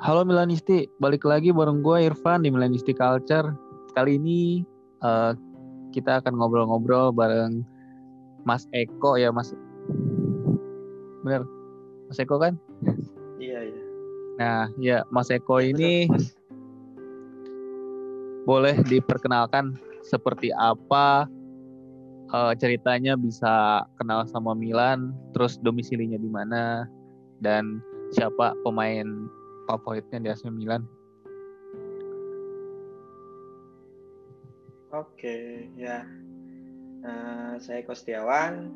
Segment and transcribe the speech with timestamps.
[0.00, 3.52] Halo Milanisti, balik lagi bareng gue Irfan di Milanisti Culture.
[3.92, 4.64] Kali ini
[5.04, 5.36] uh,
[5.92, 7.60] kita akan ngobrol-ngobrol bareng
[8.48, 9.52] Mas Eko ya Mas.
[11.20, 11.44] Bener,
[12.08, 12.56] Mas Eko kan?
[13.36, 13.82] Iya iya.
[14.40, 16.32] Nah ya Mas Eko Iya, ini Mas.
[18.48, 21.28] boleh diperkenalkan seperti apa
[22.32, 26.88] uh, ceritanya bisa kenal sama Milan, terus domisilinya di mana,
[27.44, 27.84] dan
[28.16, 29.28] siapa pemain
[29.78, 30.82] favoritnya di AC Milan?
[34.90, 36.02] Oke ya.
[37.06, 38.74] Eh, saya Kostiawan.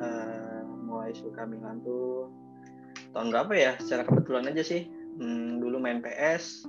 [0.00, 2.32] Eh, mulai suka Milan tuh
[3.12, 3.72] tahun berapa ya?
[3.76, 4.88] Secara kebetulan aja sih.
[5.20, 6.64] Hmm, dulu main PS,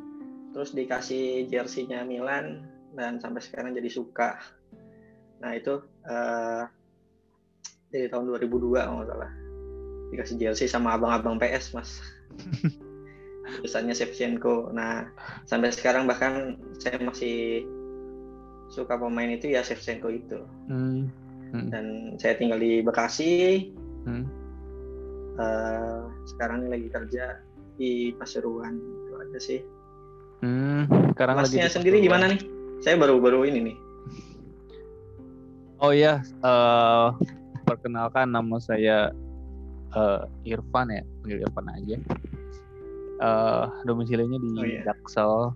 [0.51, 4.35] terus dikasih jersey-nya Milan dan sampai sekarang jadi suka.
[5.39, 6.63] Nah itu eh,
[7.87, 9.31] dari tahun 2002 kalau nggak salah
[10.13, 11.97] dikasih jersey sama abang-abang PS mas.
[13.59, 14.71] Tulisannya Shevchenko.
[14.73, 15.09] Nah
[15.45, 17.67] sampai sekarang bahkan saya masih
[18.73, 20.39] suka pemain itu ya Shevchenko itu.
[20.69, 21.09] Hmm.
[21.53, 21.69] Hmm.
[21.69, 21.85] Dan
[22.17, 23.69] saya tinggal di Bekasi.
[24.09, 24.25] Hmm.
[25.33, 27.41] Eh, sekarang lagi kerja
[27.77, 29.59] di Pasuruan itu aja sih.
[30.45, 32.41] Hmm, sekarang lagi Masnya di sendiri gimana nih?
[32.85, 33.77] Saya baru-baru ini nih.
[35.81, 37.07] Oh iya, eh,
[37.65, 39.09] perkenalkan nama saya
[39.93, 41.97] eh, Irfan ya, panggil Irfan aja.
[43.23, 44.83] Eh, domisilinya di Oh, iya.
[44.83, 45.55] Jaksel.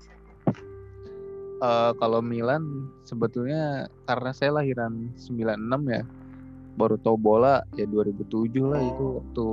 [1.58, 2.64] Eh, kalau Milan
[3.04, 3.64] sebetulnya
[4.06, 6.06] karena saya lahiran 96 ya,
[6.78, 9.12] baru tahu bola ya 2007 lah itu Oh.
[9.20, 9.48] waktu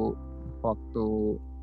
[0.62, 1.06] waktu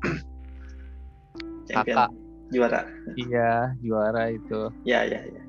[1.72, 2.10] Kakak.
[2.52, 2.84] juara.
[3.16, 4.68] iya juara itu.
[4.84, 5.40] Ya ya ya.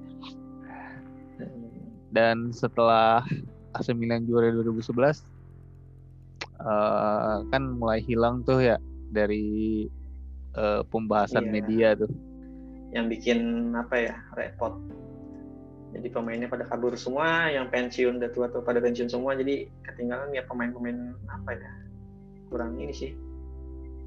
[2.14, 3.26] dan setelah
[3.73, 5.26] AC Milan juara 2011
[6.62, 8.78] eh, kan mulai hilang tuh ya
[9.10, 9.90] dari
[10.54, 11.52] eh, pembahasan Iya.
[11.52, 12.12] media tuh.
[12.94, 13.39] Yang bikin
[13.73, 14.77] apa ya repot.
[15.94, 20.33] Jadi pemainnya pada kabur semua, yang pensiun udah tua tuh pada pensiun semua, jadi ketinggalan
[20.33, 21.72] ya pemain-pemain apa ya
[22.50, 23.14] kurang ini sih,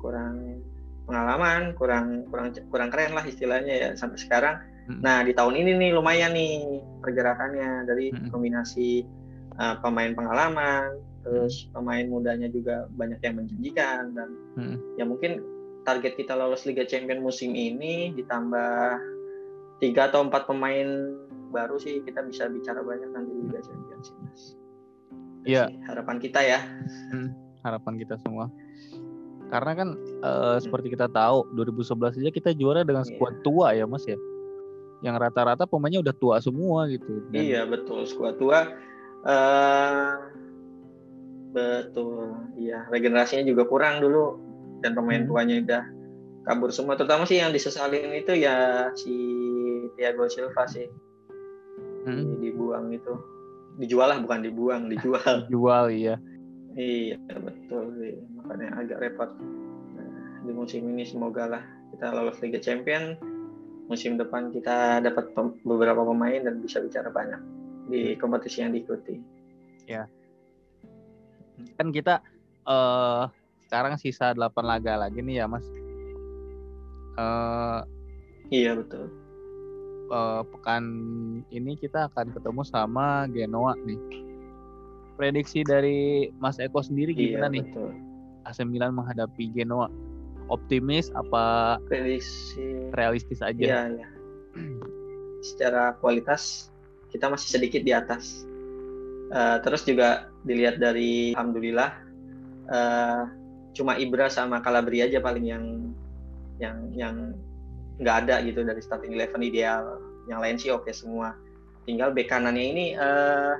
[0.02, 0.62] kurang
[1.06, 4.58] pengalaman, kurang kurang kurang keren lah istilahnya ya sampai sekarang.
[4.90, 4.98] Mm.
[5.02, 8.34] Nah di tahun ini nih lumayan nih pergerakannya dari Mm.
[8.34, 9.06] kombinasi
[9.58, 14.28] uh, pemain pengalaman, terus pemain mudanya juga banyak yang menjanjikan dan
[14.58, 14.76] Mm.
[14.98, 15.38] ya mungkin
[15.86, 18.98] target kita lolos Liga Champions musim ini ditambah
[19.78, 21.14] tiga atau empat pemain
[21.48, 24.42] baru sih kita bisa bicara banyak nanti di Liga Champions sih mas.
[25.46, 25.70] Iya.
[25.86, 26.58] Harapan kita ya.
[27.62, 28.50] harapan kita semua.
[29.46, 29.88] Karena kan
[30.20, 33.14] eh, seperti kita tahu 2011 aja kita juara dengan Iya.
[33.14, 34.18] skuad tua ya Mas ya.
[35.06, 37.22] Yang rata-rata pemainnya udah tua semua gitu.
[37.30, 38.74] Dan- Iya betul skuad tua.
[39.22, 40.12] eh
[41.50, 42.34] betul.
[42.54, 44.38] Iya regenerasinya juga kurang dulu
[44.86, 45.28] dan pemain Hmm.
[45.28, 45.82] tuanya udah
[46.46, 46.94] kabur semua.
[46.94, 49.10] Terutama sih yang disesalin itu ya si
[49.98, 50.86] Thiago Silva sih
[52.06, 53.18] Mm, dibuang itu.
[53.82, 55.42] Dijual lah bukan dibuang, dijual.
[55.52, 56.14] jual iya.
[56.78, 58.14] iya betul sih.
[58.38, 59.26] Makanya agak repot.
[59.90, 60.06] Nah,
[60.46, 63.18] di musim ini semoga lah kita lolos Liga Champion.
[63.90, 67.42] Musim depan kita dapat pem- beberapa pemain dan bisa bicara banyak
[67.90, 69.18] di kompetisi yang diikuti.
[71.74, 72.22] Kan kita
[72.62, 73.24] eh
[73.66, 75.66] sekarang sisa 8 laga lagi nih ya Mas.
[77.16, 77.80] Eh
[78.46, 79.10] Iya betul.
[80.06, 80.84] eh, pekan
[81.50, 83.98] ini kita akan ketemu sama Genoa nih.
[85.16, 87.90] Prediksi dari Mas Eko sendiri gimana iya nih betul.
[88.44, 89.90] AC Milan menghadapi Genoa?
[90.46, 92.94] Optimis apa Prediksi.
[92.94, 93.58] realistis aja?
[93.58, 94.08] Iya iya.
[95.42, 96.70] Secara kualitas
[97.10, 98.46] kita masih sedikit di atas.
[99.26, 101.90] Eh, terus juga dilihat dari alhamdulillah
[102.70, 103.22] eh,
[103.76, 105.64] cuma Ibra sama Calabria aja paling yang
[106.56, 107.16] yang yang
[108.00, 110.00] nggak ada gitu dari starting eleven ideal.
[110.26, 111.36] Yang lain sih oke semua.
[111.84, 113.54] Tinggal bek kanannya ini eh,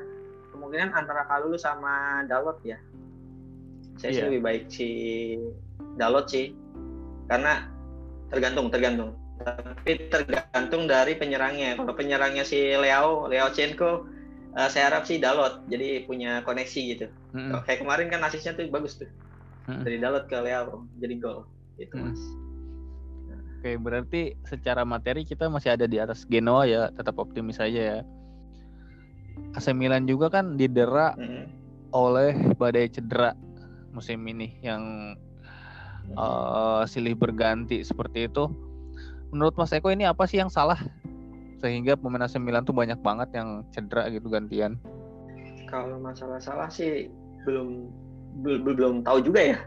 [0.56, 2.80] kemungkinan antara Kalulu sama Dalot ya.
[4.00, 4.28] Saya sih Iya.
[4.32, 4.88] lebih baik si
[6.00, 6.56] Dalot sih.
[7.28, 7.68] Karena
[8.32, 9.12] tergantung tergantung.
[9.36, 11.76] Tapi tergantung dari penyerangnya.
[11.76, 14.08] Kalau penyerangnya si Leo, Leo Chenko,
[14.56, 15.62] eh, saya harap sih Dalot.
[15.68, 17.06] Jadi punya koneksi gitu.
[17.36, 17.62] Mm-mm.
[17.68, 19.08] Kayak kemarin kan asisnya tuh bagus tuh.
[19.66, 21.46] Dari Dalot ke Leo jadi gol.
[21.76, 22.04] Gitu Mm.
[22.08, 22.22] Mas.
[23.56, 28.00] Oke, berarti secara materi kita masih ada di atas Genoa ya, tetap optimis aja ya.
[29.52, 31.44] AC Milan juga kan didera Mm.
[31.90, 33.32] oleh badai cedera
[33.90, 35.14] musim ini yang
[36.06, 38.46] eh, silih berganti seperti itu.
[39.34, 40.78] Menurut Mas Eko ini apa sih yang salah
[41.58, 44.78] sehingga pemain AC Milan tuh banyak banget yang cedera gitu gantian?
[45.66, 47.10] Kalau masalah salah sih
[47.42, 47.90] belum
[48.40, 49.58] bel- belum tahu juga ya.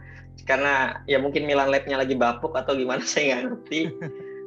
[0.47, 3.81] Karena ya mungkin Milan Lab-nya lagi bapuk atau gimana saya nggak ngerti.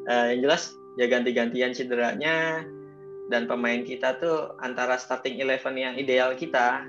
[0.02, 2.66] Uh, yang jelas ya ganti-gantian cederanya.
[3.30, 6.84] Dan pemain kita tuh antara starting eleven yang ideal kita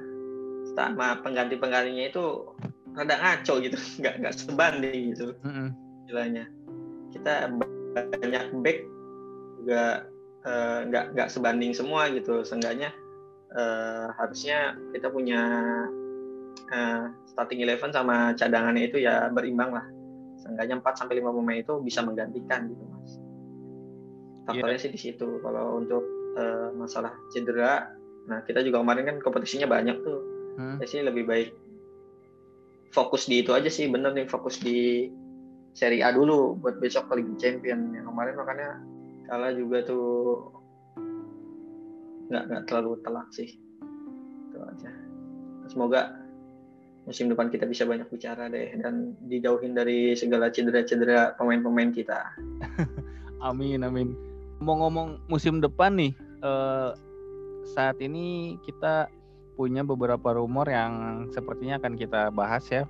[0.73, 2.51] sama pengganti-penggantinya itu
[2.97, 3.77] rada ngaco gitu.
[4.01, 5.37] Nggak nggak sebanding gitu.
[6.05, 6.45] Istilahnya.
[7.13, 7.53] Kita
[7.93, 8.79] banyak back
[9.61, 10.09] juga
[10.43, 12.41] uh, nggak nggak sebanding semua gitu.
[12.41, 12.91] Seenggaknya
[13.55, 15.41] uh, harusnya kita punya
[16.73, 19.85] uh, starting eleven sama cadangannya itu ya berimbang lah.
[20.39, 23.11] Seenggaknya 4 sampai lima pemain itu bisa menggantikan gitu mas.
[24.45, 24.83] Faktornya yeah.
[24.85, 25.27] sih di situ.
[25.41, 26.03] Kalau untuk
[26.37, 27.89] uh, masalah cedera
[28.23, 30.21] nah kita juga kemarin kan kompetisinya banyak tuh.
[30.53, 30.77] Hmm.
[30.77, 31.49] ya sih lebih baik
[32.93, 35.09] fokus di itu aja sih bener nih fokus di
[35.73, 37.89] Serie A dulu buat besok ke Liga Champion.
[37.97, 38.69] Yang kemarin makanya
[39.25, 40.05] kalah juga tuh
[42.29, 43.49] nggak nggak terlalu telak sih.
[44.53, 44.93] Itu aja.
[45.65, 46.22] Semoga
[47.03, 52.31] musim depan kita bisa banyak bicara deh dan dijauhin dari segala cedera-cedera pemain-pemain kita
[53.49, 54.15] amin amin
[54.63, 56.91] ngomong-ngomong musim depan nih eh,
[57.63, 59.11] saat ini kita
[59.53, 62.83] punya beberapa rumor yang sepertinya akan kita bahas ya.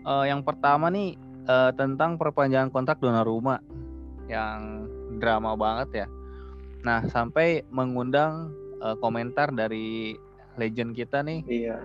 [0.00, 3.60] Uh, yang pertama nih uh, tentang perpanjangan kontrak Donnarumma
[4.32, 4.88] yang
[5.20, 6.06] drama banget ya.
[6.80, 10.16] Nah sampai mengundang uh, komentar dari
[10.56, 11.76] legend kita nih, iya.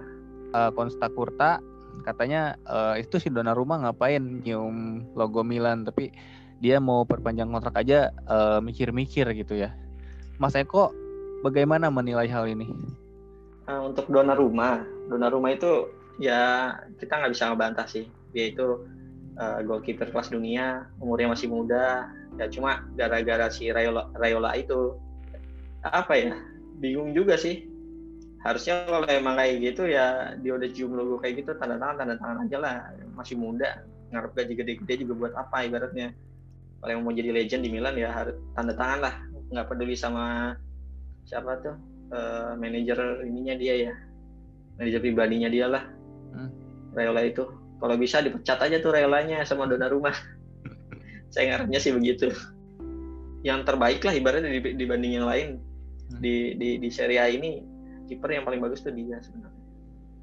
[0.55, 1.59] Uh, Konsta Kurta,
[2.07, 6.15] katanya uh, itu si Donnarumma ngapain nyium logo Milan, tapi
[6.63, 8.15] dia mau perpanjang kontrak aja
[8.63, 9.75] mikir-mikir uh, gitu ya.
[10.39, 10.95] Mas Eko,
[11.43, 12.71] bagaimana menilai hal ini?
[13.69, 15.89] uh, untuk dona rumah dona rumah itu
[16.21, 18.85] ya kita nggak bisa ngebantah sih dia itu
[19.37, 24.95] uh, goalkeeper kelas dunia umurnya masih muda ya cuma gara-gara si Rayola, Rayola itu
[25.85, 26.33] apa ya
[26.79, 27.67] bingung juga sih
[28.45, 32.15] harusnya kalau emang kayak gitu ya dia udah cium logo kayak gitu tanda tangan tanda
[32.21, 32.75] tangan aja lah.
[33.17, 33.81] Masih muda
[34.13, 36.13] ngarep gaji gede-gede juga buat apa ibaratnya.
[36.79, 39.15] Kalau yang mau jadi legend di Milan ya harus tanda tangan lah.
[39.49, 40.53] Nggak peduli sama
[41.25, 41.75] siapa tuh
[42.13, 43.93] uh, manajer ininya dia ya.
[44.77, 45.83] Manajer pribadinya dia lah.
[46.37, 46.53] Hmm.
[46.93, 47.49] Rayola itu.
[47.81, 50.13] Kalau bisa dipecat aja tuh Rayolanya sama dona rumah.
[51.33, 52.29] Saya ngarepnya sih begitu.
[53.41, 55.49] Yang terbaik lah ibaratnya dibanding yang lain.
[56.05, 56.21] Hmm.
[56.21, 57.74] di di di Serie A ini
[58.05, 59.63] kiper yang paling bagus tuh dia sebenarnya.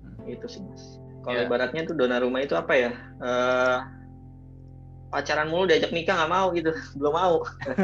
[0.02, 0.26] Hmm.
[0.31, 1.02] itu sih mas.
[1.23, 1.46] Kalau yeah.
[1.46, 2.90] ibaratnya tuh dona rumah itu apa ya?
[3.23, 3.79] Uh,
[5.14, 6.73] pacaran mulu diajak nikah nggak mau gitu.
[6.99, 7.37] Belum mau.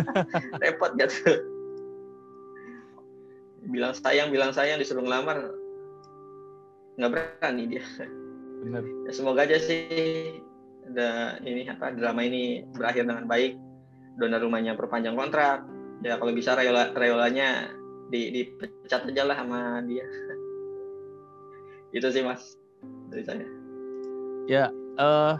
[0.62, 1.22] Repot gitu.
[3.68, 5.54] Bilang sayang bilang sayang disuruh ngelamar.
[6.98, 7.84] Nggak berani dia.
[8.66, 8.82] Benar.
[9.06, 10.42] Ya, semoga aja sih
[10.88, 13.54] ada ini apa drama ini berakhir dengan baik.
[14.18, 15.62] Donor rumahnya perpanjang kontrak.
[16.02, 17.77] Ya kalau bisa Rayola Rayolanya
[18.08, 20.04] di dipecat aja lah sama dia
[21.96, 22.56] itu sih mas
[23.08, 23.46] dari saya
[24.48, 25.36] ya uh,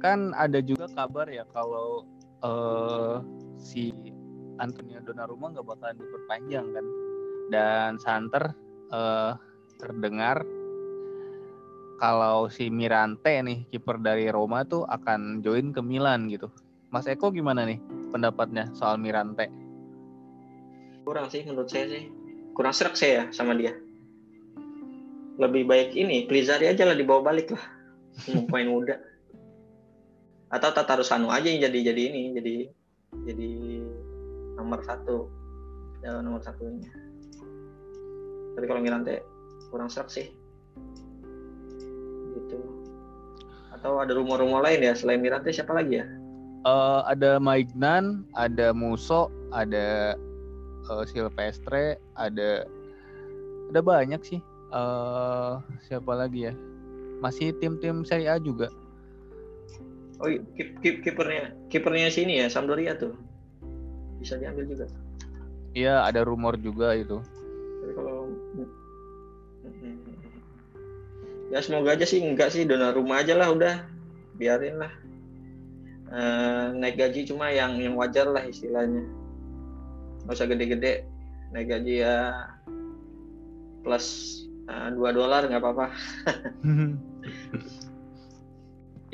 [0.00, 2.08] kan ada juga kabar ya kalau
[2.40, 3.20] uh,
[3.60, 3.92] si
[4.60, 6.86] Antonio Donnarumma nggak bakalan diperpanjang kan
[7.52, 8.54] dan Santer
[8.92, 9.36] uh,
[9.76, 10.44] terdengar
[12.00, 16.48] kalau si Mirante nih kiper dari Roma tuh akan join ke Milan gitu.
[16.88, 17.76] Mas Eko gimana nih
[18.08, 19.52] pendapatnya soal Mirante?
[21.10, 22.06] Kurang sih menurut saya sih.
[22.54, 23.74] Kurang serak saya sama dia.
[25.42, 27.64] Lebih baik ini Plizari aja lah dibawa balik lah.
[28.46, 28.94] Pemain muda.
[30.54, 32.54] Atau Tatarusanu aja yang jadi jadi ini jadi
[33.26, 33.50] jadi
[34.54, 35.26] nomor satu
[36.04, 36.92] ya nomor satunya
[38.56, 39.24] tapi kalau Mirante
[39.72, 40.28] kurang serak sih
[42.36, 42.58] gitu
[43.72, 46.06] atau ada rumor-rumor lain ya selain Mirante siapa lagi ya
[46.68, 50.14] uh, ada Maignan ada Muso ada
[50.90, 52.66] uh, Silvestre ada
[53.70, 54.40] ada banyak sih.
[54.70, 56.54] Uh, siapa lagi ya?
[57.22, 58.70] Masih tim-tim Serie A juga.
[60.20, 60.28] Oh
[60.82, 63.14] kipernya kipernya sini ya Sampdoria tuh.
[64.18, 64.86] Bisa diambil juga.
[65.72, 67.22] Iya ada rumor juga itu.
[67.80, 68.28] Tapi kalau
[71.54, 73.74] ya semoga aja sih enggak sih dona rumah aja lah udah.
[74.36, 74.92] Biarin lah.
[76.10, 76.20] E,
[76.74, 79.06] naik gaji cuma yang yang wajar lah istilahnya
[80.24, 81.04] nggak usah gede-gede
[81.50, 82.46] naik gaji ya
[83.82, 84.06] plus
[84.68, 85.86] eh, dua dolar nggak apa-apa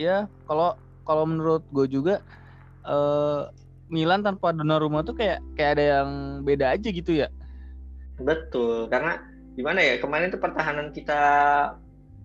[0.07, 2.21] ya kalau kalau menurut gue juga
[2.85, 3.49] uh,
[3.87, 6.11] Milan tanpa Donnarumma tuh kayak kayak ada yang
[6.43, 7.31] beda aja gitu ya.
[8.19, 9.23] Betul, karena
[9.55, 11.21] gimana ya kemarin tuh pertahanan kita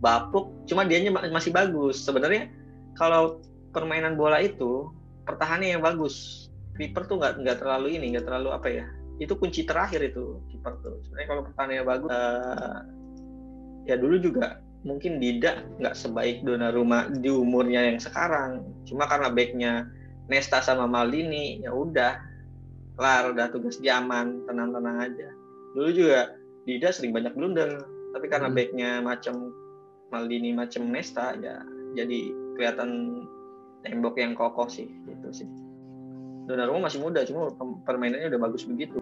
[0.01, 2.01] bapuk, cuma dianya masih bagus.
[2.01, 2.49] Sebenarnya
[2.97, 3.39] kalau
[3.71, 4.89] permainan bola itu
[5.29, 6.49] pertahanannya yang bagus.
[6.81, 8.85] Kiper tuh nggak nggak terlalu ini, nggak terlalu apa ya?
[9.21, 10.97] Itu kunci terakhir itu kiper tuh.
[11.05, 12.79] Sebenarnya kalau pertahanannya bagus, uh,
[13.85, 18.65] ya dulu juga mungkin Dida nggak sebaik Donnarumma di umurnya yang sekarang.
[18.89, 19.85] Cuma karena backnya
[20.25, 22.17] Nesta sama Maldini ya udah
[22.95, 25.27] kelar udah tugas dia aman tenang-tenang aja
[25.73, 27.81] dulu juga Dida sering banyak blunder
[28.13, 28.57] tapi karena hmm.
[28.57, 29.49] backnya macam
[30.13, 31.63] Maldini macam Nesta ya
[31.97, 33.23] jadi kelihatan
[33.81, 35.49] tembok yang kokoh sih gitu sih
[36.51, 37.47] Donnarumma masih muda cuma
[37.87, 38.99] permainannya udah bagus begitu.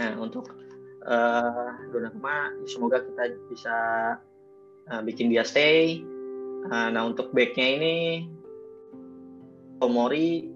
[0.00, 0.48] Nah untuk
[1.04, 3.76] uh, Donnarumma semoga kita bisa
[4.88, 6.00] uh, bikin dia stay.
[6.72, 7.96] Uh, nah untuk backnya ini
[9.84, 10.48] Tomori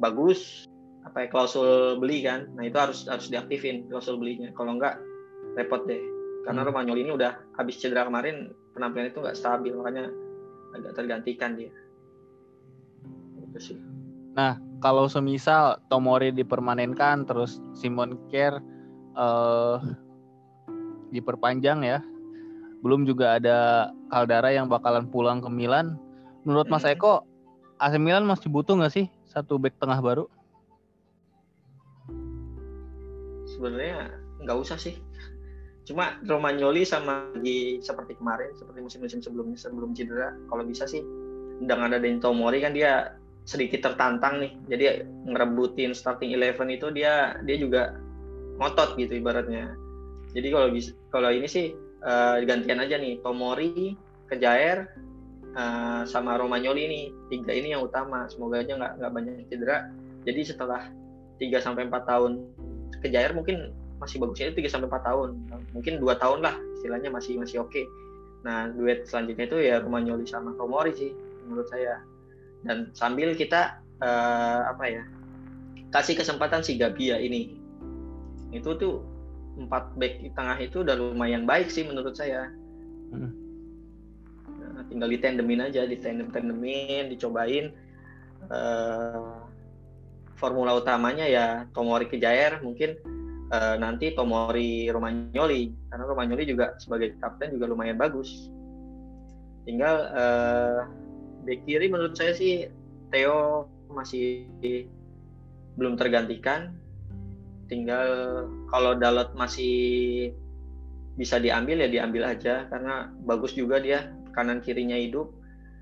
[0.00, 0.64] bagus.
[1.04, 2.48] Apa ya klausul beli kan?
[2.56, 4.48] Nah itu harus harus diaktifin klausul belinya.
[4.56, 4.96] Kalau enggak
[5.60, 6.00] repot deh.
[6.48, 6.68] Karena hmm.
[6.72, 9.76] Romagnoli ini udah habis cedera kemarin penampilan itu nggak stabil.
[9.76, 10.08] Makanya
[10.72, 11.72] agak tergantikan dia.
[13.40, 13.87] Itu sih
[14.38, 18.62] nah kalau semisal Tomori dipermanenkan terus Simon Kerr
[19.18, 19.82] uh,
[21.10, 21.98] diperpanjang ya
[22.82, 25.98] belum juga ada Caldara yang bakalan pulang ke Milan.
[26.46, 26.86] Menurut Mas.
[26.86, 27.26] Eko
[27.82, 30.24] AC Milan masih butuh nggak sih satu back tengah baru?
[33.50, 34.14] Sebenarnya
[34.46, 34.96] nggak usah sih.
[35.82, 41.02] Cuma Romagnoli sama di seperti kemarin seperti musim-musim sebelumnya sebelum cedera kalau bisa sih.
[41.58, 43.18] Dengan ada Dento Mori kan dia
[43.48, 47.96] sedikit tertantang nih jadi ngerebutin starting eleven itu dia dia juga
[48.60, 49.72] ngotot gitu ibaratnya
[50.36, 51.72] jadi kalau bisa kalau ini sih
[52.04, 53.96] uh, gantian aja nih Tomori
[54.28, 54.92] Kejair
[55.56, 57.00] uh, sama Romagnoli ini
[57.32, 59.88] tiga ini yang utama semoga aja nggak nggak banyak cedera
[60.28, 60.92] jadi setelah
[61.40, 62.44] 3 sampai empat tahun
[63.00, 63.70] Kejair mungkin
[64.02, 65.28] masih bagusnya itu 3 sampai 4 tahun.
[65.74, 67.70] Mungkin dua tahun lah istilahnya masih masih oke.
[67.70, 67.84] Okay.
[68.42, 71.10] Nah, duet selanjutnya itu ya Romagnoli sama Tomori sih
[71.46, 72.02] menurut saya.
[72.66, 75.04] Dan sambil kita uh, apa ya?
[75.88, 77.56] kasih kesempatan si Gabia ini.
[78.52, 79.00] Itu tuh
[79.56, 82.52] empat back di tengah itu udah lumayan baik sih menurut saya.
[83.08, 83.32] Hmm.
[84.52, 87.72] Nah, tinggal ditandemin aja, ditandem-tandemin, dicobain.
[88.52, 89.48] Uh,
[90.38, 92.94] formula utamanya ya Tomori Kejair mungkin
[93.50, 98.48] uh, nanti Tomori Romagnoli karena Romagnoli juga sebagai kapten juga lumayan bagus
[99.66, 100.86] tinggal uh,
[101.48, 102.68] bek kiri menurut saya sih
[103.08, 104.44] Theo masih
[105.80, 106.76] belum tergantikan.
[107.72, 110.28] Tinggal kalau Dalot masih
[111.16, 112.68] bisa diambil ya diambil aja.
[112.68, 115.32] Karena bagus juga dia kanan kirinya hidup.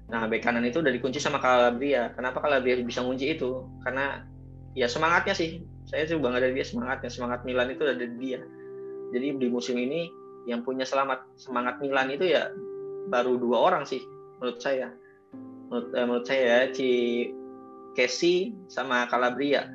[0.07, 2.15] Nah, bek kanan itu udah dikunci sama Calabria.
[2.15, 3.67] Kenapa Calabria bisa ngunci itu?
[3.83, 4.23] Karena
[4.79, 5.67] ya semangatnya sih.
[5.91, 7.11] Saya sih bangga dari dia semangatnya.
[7.11, 8.39] Semangat Milan itu ada di dia.
[9.11, 10.07] Jadi di musim ini
[10.47, 12.55] yang punya selamat semangat Milan itu ya
[13.11, 14.03] baru dua orang sih
[14.39, 14.95] menurut saya
[15.69, 16.91] menurut, eh, menurut saya ya si
[17.97, 19.69] Casey sama Calabria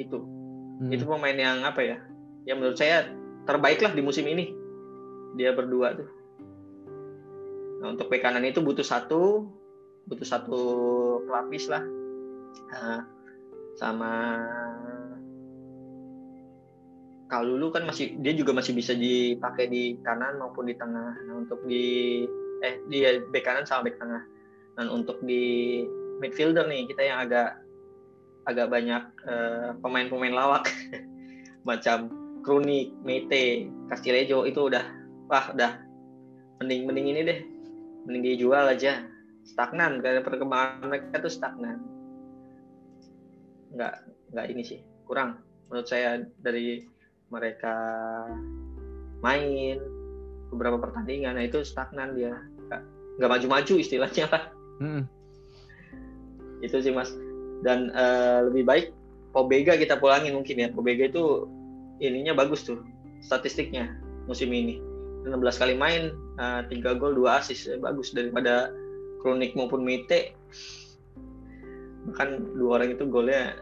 [0.00, 0.18] itu
[0.80, 0.90] hmm.
[0.90, 1.98] itu pemain yang apa ya
[2.48, 3.10] yang menurut saya
[3.44, 4.52] terbaik lah di musim ini
[5.36, 6.08] dia berdua tuh
[7.80, 9.48] nah untuk bek kanan itu butuh satu
[10.08, 10.60] butuh satu
[11.28, 11.84] pelapis lah
[12.72, 13.04] nah,
[13.78, 14.12] sama
[17.30, 21.14] kalau dulu kan masih dia juga masih bisa dipakai di kanan maupun di tengah.
[21.30, 22.26] Nah, untuk di
[22.60, 24.26] eh di bek kanan sama bek tengah.
[24.80, 25.84] Dan untuk di
[26.24, 27.60] midfielder nih kita yang agak
[28.48, 30.72] agak banyak eh, pemain-pemain lawak.
[31.68, 32.08] Macam
[32.40, 34.80] Kruni, Mete, Castilejo itu udah
[35.28, 35.84] wah udah
[36.64, 37.38] mending mending ini deh.
[38.08, 39.04] Mending dijual aja.
[39.44, 41.84] Stagnan karena perkembangan mereka tuh stagnan.
[43.76, 43.94] Nggak
[44.32, 45.44] nggak ini sih kurang.
[45.68, 46.88] Menurut saya dari
[47.28, 47.76] mereka
[49.20, 49.76] main
[50.48, 52.32] beberapa pertandingan nah itu stagnan dia.
[53.20, 55.04] Nggak maju-maju istilahnya lah hmm.
[56.64, 57.12] itu sih mas.
[57.60, 58.86] Dan uh, lebih baik
[59.30, 60.68] Pobega kita pulangin mungkin ya.
[60.74, 61.46] Pobega itu
[62.02, 62.82] ininya bagus tuh
[63.22, 63.94] statistiknya
[64.26, 64.82] musim ini.
[65.22, 67.70] 16 kali main uh, eh, 3 gol 2 assist.
[67.78, 68.72] Bagus daripada
[69.22, 70.34] Kronik maupun Mite.
[72.10, 73.60] Bahkan dua orang itu golnya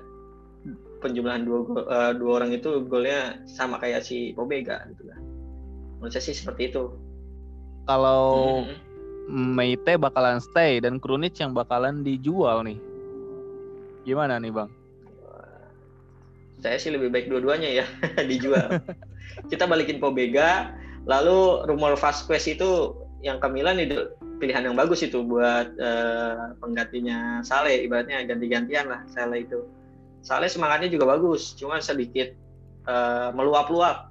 [1.02, 5.28] penjumlahan dua gol, uh, dua orang itu golnya sama kayak si Pobega gitu kan
[5.98, 6.94] menurut saya sih seperti itu.
[7.90, 8.22] Kalau
[8.64, 8.74] hmm.
[9.28, 12.80] Meite bakalan stay dan Krunic yang bakalan dijual nih.
[14.08, 14.72] Gimana nih bang?
[16.58, 17.86] Saya sih lebih baik dua-duanya ya
[18.30, 18.80] dijual.
[19.52, 20.72] Kita balikin Pobega
[21.04, 27.42] lalu rumor Vasquez itu yang ke Milan itu pilihan yang bagus itu buat uh, penggantinya
[27.44, 29.60] Sale ibaratnya ganti-gantian lah Sale itu.
[30.24, 32.32] Sale semangatnya juga bagus cuma sedikit
[32.88, 34.08] uh, meluap-luap.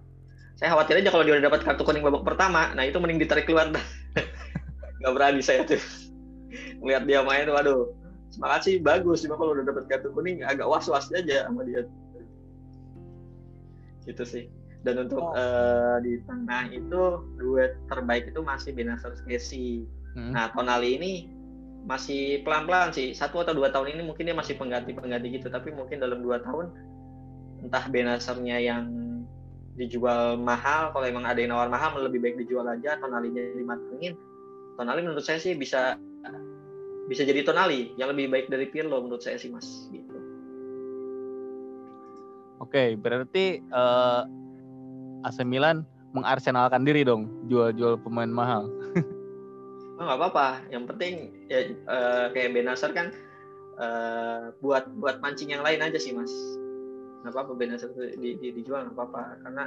[0.58, 3.46] Saya khawatir aja kalau dia udah dapat kartu kuning babak pertama nah itu mending ditarik
[3.50, 3.70] keluar
[5.04, 5.82] nggak berani saya tuh.
[6.82, 7.92] Melihat dia main waduh.
[8.32, 9.24] Semangat sih bagus.
[9.24, 11.88] Cuma kalau udah dapat kartu kuning agak was-was aja sama dia.
[14.06, 14.44] Gitu sih.
[14.86, 15.36] Dan untuk oh.
[15.36, 17.02] uh, di tengah itu
[17.36, 19.84] duet terbaik itu masih Benacer Casey
[20.18, 20.34] Hmm.
[20.34, 21.12] Nah, Tonali ini
[21.86, 23.14] masih pelan-pelan sih.
[23.14, 25.54] Satu atau dua tahun ini mungkin dia masih pengganti-pengganti gitu.
[25.54, 26.74] Tapi mungkin dalam dua tahun
[27.62, 28.84] entah Benasarnya yang
[29.78, 32.98] dijual mahal kalau emang ada yang nawar mahal lebih baik dijual aja.
[32.98, 34.18] Tonalinya dimatengin
[34.78, 35.98] tonali menurut saya sih bisa
[37.10, 40.14] bisa jadi tonali yang lebih baik dari Pirlo menurut saya sih mas gitu.
[42.62, 44.28] Oke berarti uh,
[45.26, 45.82] AC Milan
[46.14, 48.70] mengarsenalkan diri dong jual-jual pemain mahal.
[49.98, 50.48] Oh, nggak apa-apa.
[50.70, 51.14] Yang penting
[51.50, 53.10] ya uh, kayak Benasar kan
[53.82, 56.30] uh, buat buat mancing yang lain aja sih mas.
[57.26, 59.42] Nggak apa-apa Benasar di, di, dijual nggak apa-apa.
[59.42, 59.66] Karena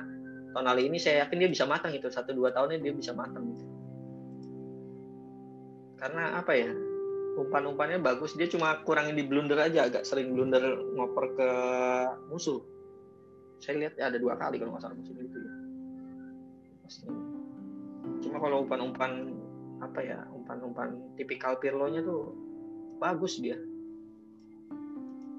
[0.54, 3.79] Tonali ini saya yakin dia bisa matang itu satu dua tahunnya dia bisa matang gitu.
[6.00, 6.72] Karena apa ya
[7.36, 10.60] umpan-umpannya bagus dia cuma kurangin di blunder aja agak sering blunder
[10.96, 11.50] ngoper ke
[12.32, 12.60] musuh.
[13.60, 15.52] Saya lihat ya ada dua kali kalau nggak salah musuh itu ya.
[18.24, 19.36] Cuma kalau umpan-umpan
[19.80, 22.32] apa ya umpan-umpan tipikal Pirlo-nya tuh
[22.98, 23.60] bagus dia.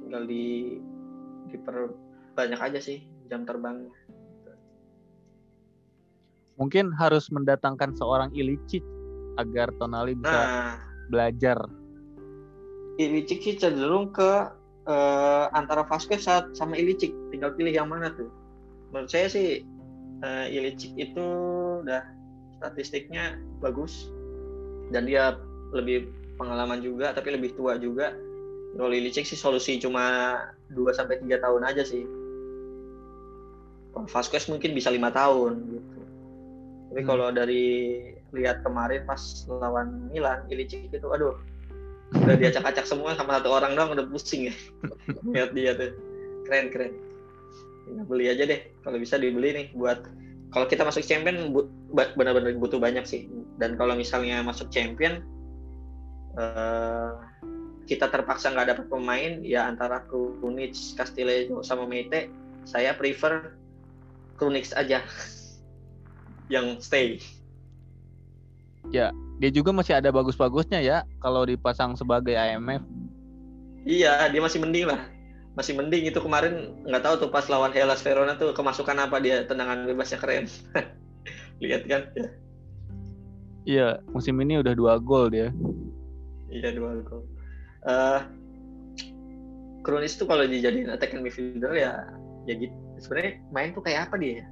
[0.05, 0.77] Tinggal di
[1.51, 3.91] diperbanyak aja sih jam terbangnya
[6.61, 8.85] mungkin harus mendatangkan seorang Ilicic
[9.39, 10.75] agar Tonali bisa nah,
[11.07, 11.59] belajar.
[12.99, 14.31] Ilicic sih cenderung ke
[14.87, 18.27] uh, antara Vasquez sama Ilicic tinggal pilih yang mana tuh.
[18.91, 19.63] Menurut saya sih
[20.21, 21.25] uh, Ilicic itu
[21.85, 22.03] udah
[22.59, 24.11] statistiknya bagus.
[24.91, 25.39] Dan dia
[25.71, 28.11] lebih pengalaman juga tapi lebih tua juga.
[28.75, 30.35] Kalau Ilicic sih solusi cuma
[30.71, 32.03] 2 sampai tiga tahun aja sih.
[34.07, 35.99] Vasquez mungkin bisa lima tahun gitu.
[36.91, 37.07] Tapi hmm.
[37.07, 37.67] kalau dari
[38.31, 41.35] lihat kemarin pas lawan Milan Ilicic itu aduh
[42.11, 44.55] udah diacak-acak semua sama satu orang doang udah pusing ya.
[45.35, 45.95] Lihat dia tuh.
[46.43, 46.93] Keren keren.
[47.87, 50.03] Ya, beli aja deh kalau bisa dibeli nih buat
[50.51, 51.55] kalau kita masuk champion
[51.95, 53.31] benar-benar butuh banyak sih.
[53.55, 55.23] Dan kalau misalnya masuk champion
[56.35, 57.15] uh,
[57.87, 62.27] kita terpaksa nggak dapat pemain ya antara Krunic, Castillejo sama Mete
[62.67, 63.55] saya prefer
[64.35, 64.99] Krunic aja
[66.53, 67.23] yang stay
[68.91, 72.83] ya dia juga masih ada bagus-bagusnya ya kalau dipasang sebagai IMF
[73.87, 75.01] iya dia masih mending lah.
[75.51, 79.43] Masih mending itu kemarin nggak tahu tuh pas lawan Hellas Verona tuh kemasukan apa dia
[79.43, 80.47] tendangan bebasnya keren.
[81.63, 82.01] Lihat kan?
[82.15, 82.27] Ya.
[83.61, 85.51] iya musim ini udah dua gol dia.
[86.47, 87.27] Iya dua gol.
[87.83, 88.23] Uh,
[89.83, 92.05] Kronis tuh kalau dijadiin attacking midfielder ya
[92.47, 92.77] ya gitu.
[93.01, 94.45] Sebenarnya main tuh kayak apa dia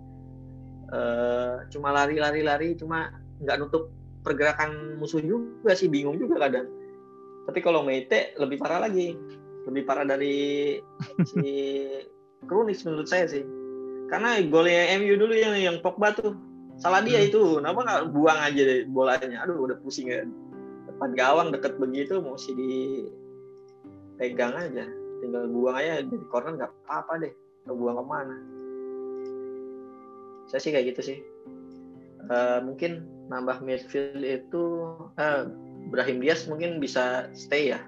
[0.93, 6.67] uh, cuma lari-lari-lari cuma nggak nutup pergerakan musuh juga sih bingung juga kadang.
[7.49, 9.17] Tapi kalau Meite lebih parah lagi.
[9.67, 10.77] Lebih parah dari
[11.29, 11.43] si
[12.45, 13.43] Kronis menurut saya sih.
[14.09, 16.37] Karena golnya MU dulu yang yang Pogba tuh.
[16.79, 17.29] Salah dia hmm.
[17.29, 17.41] itu.
[17.57, 19.37] Kenapa nggak buang aja deh bolanya?
[19.45, 20.25] Aduh udah pusing ya.
[20.89, 24.85] Depan gawang deket begitu mesti dipegang aja.
[25.19, 27.33] Tinggal buang aja dari corner nggak apa-apa deh.
[27.67, 28.35] Mau buang ke mana?
[30.49, 31.17] Saya sih kayak gitu sih.
[32.29, 34.63] Uh, mungkin nambah midfield itu
[35.21, 35.45] uh,
[35.93, 37.79] Brahim Diaz mungkin bisa stay ya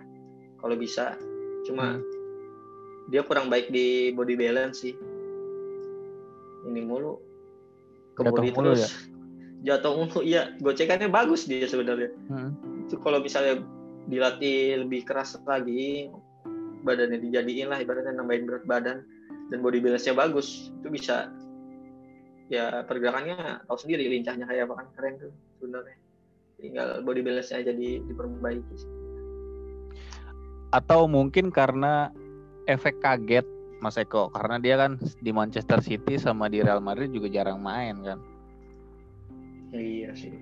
[0.62, 1.18] kalau bisa
[1.66, 2.02] cuma hmm.
[3.10, 4.94] dia kurang baik di body balance sih
[6.70, 7.18] ini mulu
[8.14, 8.86] kemudian terus
[9.66, 9.78] ya?
[9.78, 12.86] jatuh mulu iya gocekannya bagus dia sebenarnya hmm.
[12.88, 13.66] itu kalau misalnya
[14.10, 16.10] dilatih lebih keras lagi
[16.82, 19.06] badannya dijadiin lah ibaratnya nambahin berat badan
[19.54, 21.30] dan body balance-nya bagus itu bisa
[22.52, 25.96] ya pergerakannya tahu sendiri lincahnya kayak apa kan keren tuh sebenarnya.
[26.60, 28.92] Tinggal body balance-nya aja di, diperbaiki sih.
[30.76, 32.12] Atau mungkin karena
[32.68, 33.48] efek kaget
[33.80, 34.30] Mas Eko?
[34.30, 38.20] Karena dia kan di Manchester City sama di Real Madrid juga jarang main kan?
[39.72, 40.36] Iya sih.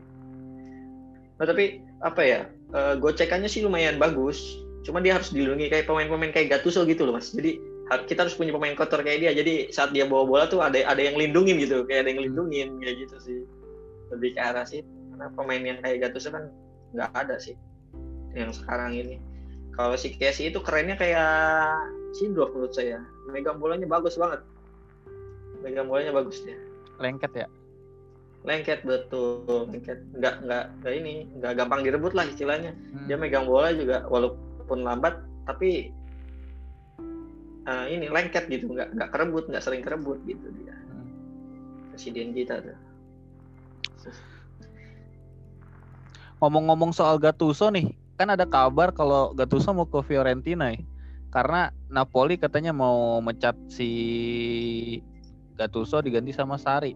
[1.39, 2.39] Nah tapi apa ya
[2.74, 4.60] uh, gocekannya sih lumayan bagus.
[4.84, 7.32] Cuma dia harus dilindungi kayak pemain-pemain kayak Gattuso gitu loh mas.
[7.32, 7.62] Jadi
[8.06, 11.02] kita harus punya pemain kotor kayak dia jadi saat dia bawa bola tuh ada ada
[11.02, 13.39] yang lindungin gitu kayak ada yang lindungin kayak gitu sih
[14.13, 16.54] lebih ke arah sih karena pemain yang kayak Gattuso kan
[16.93, 17.58] nggak ada sih
[18.38, 19.17] yang sekarang ini
[19.80, 21.71] kalau si Casey itu kerennya kayak
[22.12, 22.99] Sindor menurut saya.
[23.30, 24.41] Megang bolanya bagus banget.
[25.62, 26.58] Megang bolanya bagus dia.
[26.97, 27.47] Lengket ya?
[28.43, 30.04] Lengket betul, lengket.
[30.19, 32.73] Enggak enggak enggak ini, enggak gampang direbut lah istilahnya.
[32.73, 33.06] Hmm.
[33.06, 35.95] Dia megang bola juga walaupun lambat tapi
[37.70, 40.74] uh, ini lengket gitu, enggak enggak kerebut, enggak sering kerebut gitu dia.
[41.94, 42.78] Presiden kita tuh.
[46.40, 50.82] Ngomong-ngomong soal Gattuso nih, kan ada kabar kalau Gattuso mau ke Fiorentina ya.
[51.30, 53.90] Karena Napoli katanya mau mecat si
[55.54, 56.96] Gattuso diganti sama Sari.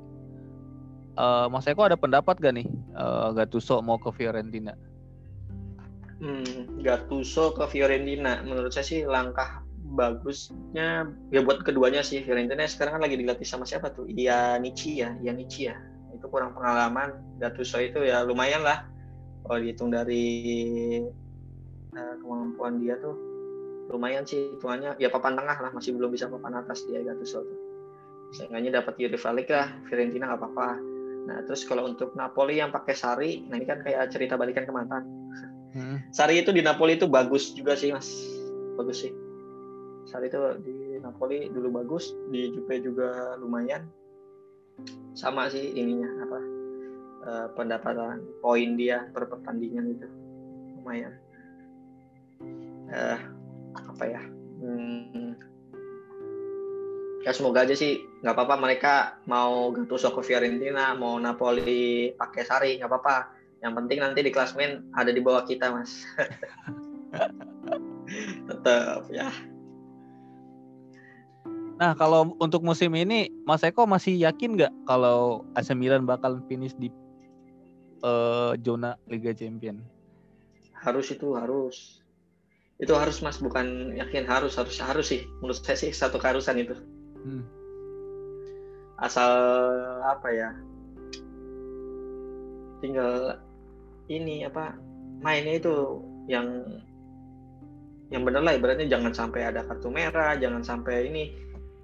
[1.14, 2.66] Uh, Mas Eko ada pendapat gak nih
[2.98, 4.74] uh, Gattuso mau ke Fiorentina?
[6.24, 9.63] hmm, Gattuso ke Fiorentina menurut saya sih langkah
[9.94, 14.10] bagusnya ya buat keduanya sih Fiorentina sekarang kan lagi dilatih sama siapa tuh?
[14.10, 15.78] Iya Nici ya Iya Nici ya.
[16.12, 17.14] Itu kurang pengalaman.
[17.38, 18.90] Gattuso itu ya lumayan lah.
[19.46, 20.26] Kalau dihitung dari
[21.94, 23.14] uh, kemampuan dia tuh
[23.94, 24.98] lumayan sih hitungannya.
[24.98, 27.60] Ya papan tengah lah masih belum bisa papan atas dia Gattuso tuh.
[28.34, 30.70] Seenggaknya dapat Yuri Falik lah Fiorentina nggak apa-apa.
[31.30, 34.74] Nah terus kalau untuk Napoli yang pakai Sari nah ini kan kayak cerita balikan ke
[34.74, 35.06] mantan.
[35.74, 35.98] Hmm.
[36.10, 38.10] Sari itu di Napoli itu bagus juga sih mas.
[38.74, 39.23] Bagus sih
[40.04, 43.88] Sari itu di Napoli dulu bagus di Juve juga lumayan.
[45.16, 46.40] Sama sih ininya apa
[47.24, 50.08] uh, pendapatan poin dia per pertandingan itu.
[50.82, 51.14] Lumayan.
[52.94, 53.20] Uh,
[53.74, 54.22] apa ya
[54.62, 55.34] hmm,
[57.26, 58.94] ya semoga aja sih nggak apa-apa mereka
[59.26, 63.18] mau Gattuso ke Fiorentina mau Napoli pakai Sari nggak apa-apa.
[63.64, 66.04] Yang penting nanti di klasmen ada di bawah kita mas.
[68.52, 69.32] Tetap ya
[71.82, 76.78] Nah, kalau untuk musim ini, Mas Eko masih yakin nggak kalau AC Milan bakal finish
[76.78, 76.94] di
[78.06, 79.82] uh, zona Liga Champion?
[80.78, 82.04] Harus itu harus.
[82.78, 85.26] Itu harus Mas, bukan yakin harus harus harus sih.
[85.42, 86.76] Menurut saya sih satu keharusan itu.
[87.26, 87.44] Hmm.
[89.02, 89.34] Asal
[90.06, 90.50] apa ya?
[92.84, 93.42] Tinggal
[94.12, 94.76] ini apa
[95.24, 96.68] mainnya itu yang
[98.12, 101.34] yang benar lah ibaratnya jangan sampai ada kartu merah, jangan sampai ini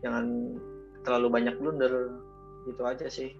[0.03, 0.55] jangan
[1.03, 2.13] terlalu banyak blunder
[2.67, 3.35] gitu aja sih.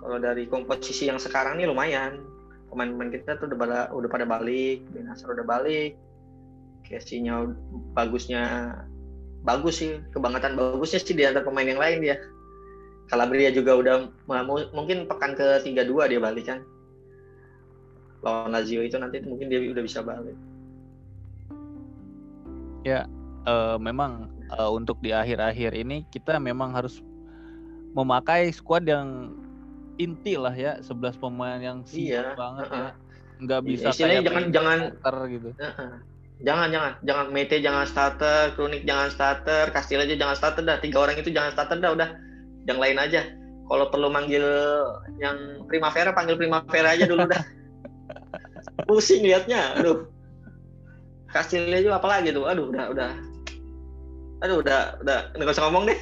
[0.00, 2.24] Kalau dari komposisi yang sekarang nih lumayan.
[2.70, 5.98] Pemain-pemain kita tuh udah pada udah pada balik Benasar udah balik.
[6.86, 7.50] Casey-nya
[7.94, 8.74] bagusnya
[9.42, 12.20] bagus sih kebangetan bagusnya sih di antara pemain yang lain dia
[13.10, 13.94] Calabria juga udah
[14.70, 16.62] mungkin pekan ke 32 dia balik kan.
[18.22, 20.38] Lawan Lazio itu nanti mungkin dia udah bisa balik.
[22.86, 23.10] Ya
[23.50, 27.02] uh, memang uh, untuk di akhir-akhir ini kita memang harus
[27.94, 29.34] memakai squad yang
[30.00, 32.80] inti lah ya 11 pemain yang siap iya, banget uh -uh.
[32.80, 32.90] ya
[33.40, 35.48] nggak bisa iya, kayak jangan jangan starter gitu.
[35.56, 35.92] uh -uh.
[36.40, 36.92] jangan jangan.
[37.04, 40.76] Jangan Mete jangan starter Kronik jangan starter Kastil aja jangan starter dah.
[40.80, 42.08] Tiga orang itu jangan starter dah udah.
[42.68, 43.20] Yang lain aja.
[43.70, 44.44] Kalau perlu manggil
[45.20, 47.42] yang Primavera panggil Primavera aja dulu dah.
[48.88, 49.80] Pusing liatnya.
[49.80, 50.08] Aduh.
[51.32, 52.44] Kastil aja apalagi tuh.
[52.44, 53.10] Aduh udah udah
[54.40, 56.00] aduh udah udah nggak usah ngomong deh.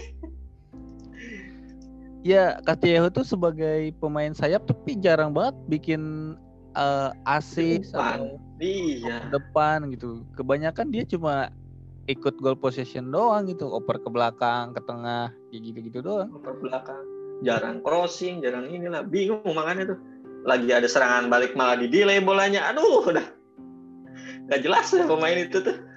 [2.26, 6.34] Ya Castillo tuh sebagai pemain sayap tapi jarang banget bikin
[6.74, 8.38] uh, assist depan.
[8.58, 9.22] iya.
[9.30, 10.26] depan gitu.
[10.34, 11.50] Kebanyakan dia cuma
[12.10, 16.30] ikut goal possession doang gitu oper ke belakang ke tengah kayak gitu gitu doang.
[16.34, 17.02] Oper belakang.
[17.46, 19.06] Jarang crossing jarang inilah.
[19.06, 19.98] Bingung makanya tuh.
[20.46, 22.70] Lagi ada serangan balik malah di delay bolanya.
[22.70, 23.26] Aduh udah.
[24.48, 25.87] Nggak jelas ya pemain itu tuh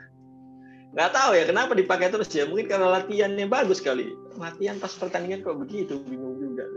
[0.91, 2.43] nggak tahu ya kenapa dipakai terus ya?
[2.43, 4.12] Mungkin karena latihannya bagus kali.
[4.36, 6.67] Latihan pas pertandingan kok begitu bingung juga.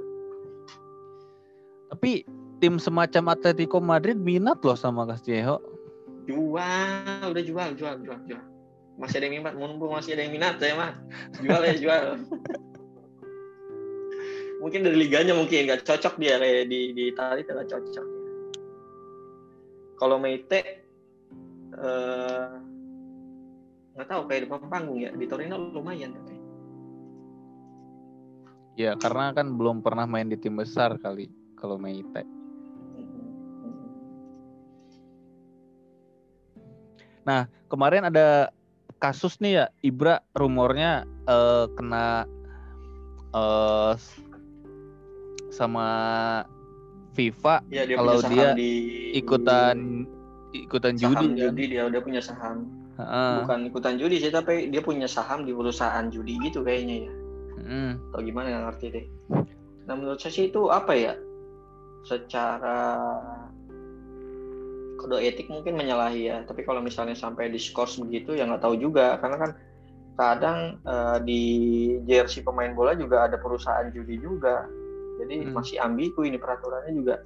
[1.91, 2.23] Tapi
[2.63, 5.59] tim semacam Atletico Madrid minat loh sama Castillejo.
[6.31, 8.45] Jual udah jual jual jual jual.
[8.95, 10.93] Masih ada yang minat mumpung masih ada yang minat saya mah.
[11.43, 12.05] Jual ya jual.
[14.63, 18.07] Mungkin dari liganya mungkin nggak cocok dia kayak di di Italia tidak cocok.
[20.01, 20.61] Kalau Meite
[21.77, 22.49] eh,
[23.95, 25.11] nggak tahu kayak depan panggung ya.
[25.15, 26.35] Di Torino lumayan ya
[28.75, 32.27] ya karena kan belum pernah main di tim besar kali kalau Meite
[37.25, 38.53] nah kemarin ada
[39.01, 42.29] kasus nih ya Ibra rumornya uh, kena
[43.33, 43.97] uh,
[45.55, 45.89] sama
[47.15, 48.73] FIFA ya, dia kalau dia di,
[49.15, 50.03] ikutan
[50.51, 51.73] ikutan judi judi kan?
[51.73, 53.43] dia udah punya saham Uh.
[53.43, 57.13] Bukan ikutan judi sih, tapi dia punya saham di perusahaan judi gitu kayaknya ya.
[57.65, 57.93] Hmm.
[58.13, 59.07] Atau gimana nggak ngerti deh.
[59.91, 61.13] Nah menurut saya sih itu apa ya?
[62.07, 62.79] Secara
[65.01, 66.37] kode etik mungkin menyalahi ya.
[66.47, 69.19] Tapi kalau misalnya sampai diskors begitu ya nggak tahu juga.
[69.19, 69.51] Karena kan
[70.15, 71.43] kadang uh, di
[72.07, 74.71] jersey pemain bola juga ada perusahaan judi juga.
[75.19, 75.53] Jadi hmm.
[75.55, 77.17] masih ambigu ini peraturannya juga.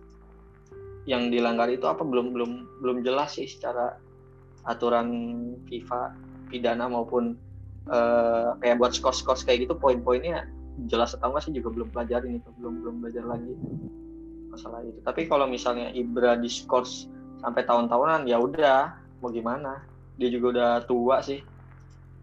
[1.04, 3.96] Yang dilanggar itu apa belum belum belum jelas sih secara
[4.68, 5.08] aturan
[5.66, 6.12] FIFA
[6.52, 7.34] pidana maupun
[7.88, 10.44] uh, kayak buat skor-skor kayak gitu poin-poinnya
[10.86, 13.56] jelas atau enggak sih juga belum pelajarin itu belum belum belajar lagi
[14.52, 14.98] masalah itu.
[15.02, 17.10] Tapi kalau misalnya Ibra diskors
[17.42, 19.82] sampai tahun-tahunan ya udah mau gimana?
[20.18, 21.42] Dia juga udah tua sih.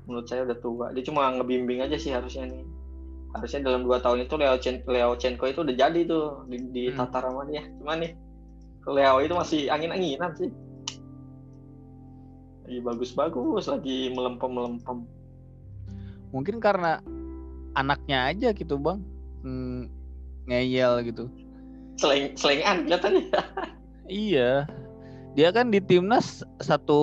[0.08, 0.86] Menurut saya udah tua.
[0.96, 2.64] Dia cuma ngebimbing aja sih harusnya nih.
[3.36, 6.84] Harusnya dalam dua tahun itu Leo Chen Leo Chenko itu udah jadi tuh di, di
[6.88, 6.96] hmm.
[6.96, 8.12] tata ramanya cuman nih
[8.88, 10.48] Leo itu masih angin-anginan sih
[12.66, 15.06] Lagi bagus-bagus, lagi melempem-melempem.
[16.34, 16.98] Mungkin karena
[17.74, 19.00] anaknya aja gitu bang,
[19.46, 19.86] hmm,
[20.50, 21.30] ngeyel gitu.
[21.96, 23.26] Seleng selengan kelihatannya.
[24.06, 24.70] Iya,
[25.34, 27.02] dia kan di timnas satu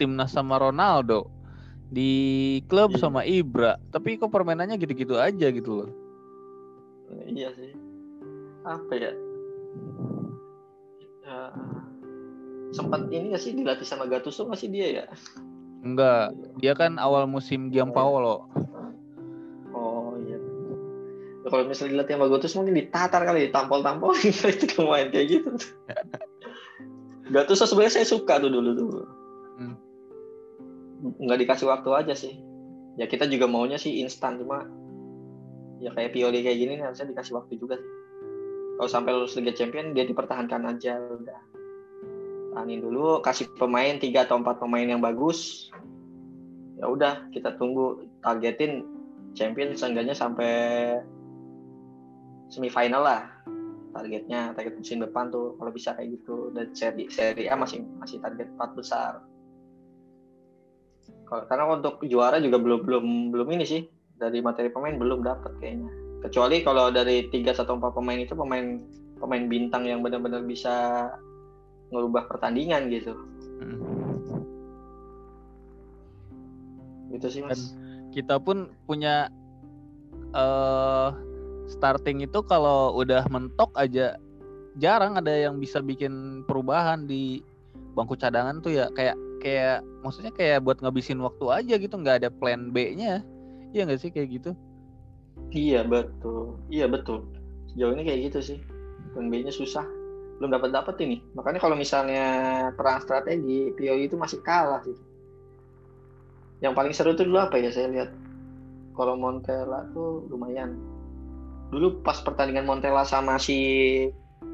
[0.00, 1.28] timnas sama Ronaldo,
[1.92, 2.08] di
[2.72, 3.04] klub Iya.
[3.04, 5.90] sama Ibra, tapi kok permainannya gitu-gitu aja gitu loh.
[7.28, 7.76] iya sih.
[8.64, 9.12] Apa ya?
[12.72, 15.04] Sempat ini nggak sih dilatih sama Gattuso nggak sih dia ya?
[15.80, 18.44] Enggak, dia kan awal musim Giampaolo.
[19.72, 20.36] Oh iya.
[21.44, 24.12] Ya, kalau misalnya dilatih sama Gattuso mungkin ditatar kali, ditampol-tampol
[24.52, 25.50] itu main kayak gitu.
[27.34, 28.88] Gattuso sebenarnya saya suka tuh dulu tuh.
[29.60, 29.76] Hmm.
[31.20, 32.36] Nggak dikasih waktu aja sih.
[32.98, 34.66] Ya kita juga maunya sih instan cuma
[35.78, 37.90] ya kayak Pioli kayak gini nih, harusnya dikasih waktu juga sih.
[38.78, 41.40] Kalau sampai lulus Liga Champion dia dipertahankan aja udah.
[42.58, 45.70] Tahanin dulu, kasih pemain tiga atau empat pemain yang bagus.
[46.74, 48.82] Ya udah, kita tunggu targetin
[49.38, 50.50] champion seenggaknya sampai
[52.50, 53.22] semifinal lah
[53.94, 56.50] targetnya target musim depan tuh kalau bisa kayak gitu.
[56.50, 59.22] Dan seri seri A masih masih target empat besar.
[61.30, 63.04] Karena untuk juara juga belum belum
[63.38, 63.86] belum ini sih
[64.18, 65.94] dari materi pemain belum dapat kayaknya.
[66.26, 68.82] Kecuali kalau dari tiga atau empat pemain itu pemain
[69.22, 71.06] pemain bintang yang benar-benar bisa
[71.92, 73.12] ngerubah pertandingan gitu.
[73.58, 73.80] Hmm.
[77.08, 77.72] gitu sih mas.
[78.12, 79.32] Kita pun punya
[80.36, 81.08] eh
[81.68, 84.16] starting itu kalau udah mentok aja
[84.80, 87.40] jarang ada yang bisa bikin perubahan di
[87.96, 88.86] bangku cadangan tuh ya.
[88.92, 93.24] Kayak kayak maksudnya kayak buat ngabisin waktu aja gitu nggak ada plan B-nya.
[93.72, 94.52] Iya nggak sih kayak gitu?
[95.48, 96.60] iya betul.
[96.68, 97.24] Iya betul.
[97.72, 98.58] Sejauh ini kayak gitu sih.
[99.16, 99.97] Plan B-nya susah
[100.38, 101.18] belum dapat dapat ini.
[101.34, 102.26] Makanya kalau misalnya
[102.78, 104.94] perang strategi Pioli itu masih kalah sih.
[106.62, 108.10] Yang paling seru tuh dulu apa ya saya lihat?
[108.94, 110.78] Kalau Montella tuh lumayan.
[111.74, 113.58] Dulu pas pertandingan Montella sama si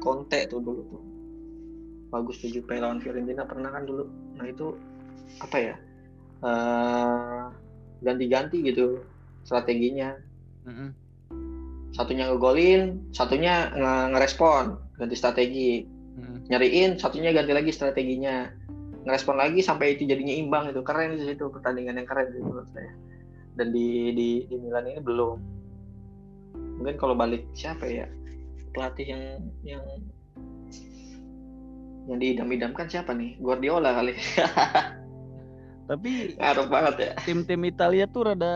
[0.01, 1.03] Conte tuh dulu tuh.
[2.09, 4.05] Bagus tuh Juve lawan Fiorentina pernah kan dulu.
[4.37, 4.73] Nah itu
[5.41, 5.75] apa ya?
[6.45, 7.45] Eh,
[8.05, 9.01] ganti-ganti gitu
[9.45, 10.17] strateginya.
[11.95, 15.71] Satunya ngegolin satunya nge- ngerespon ganti strategi.
[16.15, 16.47] Mm-mm.
[16.47, 18.51] nyariin satunya ganti lagi strateginya.
[19.05, 22.67] Ngerespon lagi sampai itu jadinya imbang itu keren di situ pertandingan yang keren itu menurut
[22.71, 22.91] saya.
[23.55, 25.37] Dan di di di Milan ini belum.
[26.79, 28.07] Mungkin kalau balik siapa ya?
[28.75, 29.23] Pelatih yang
[29.63, 29.83] yang
[32.11, 33.39] yang diidam-idamkan siapa nih?
[33.39, 34.13] Guardiola kali.
[35.89, 37.11] Tapi ngaruh banget ya.
[37.29, 38.55] tim-tim Italia tuh rada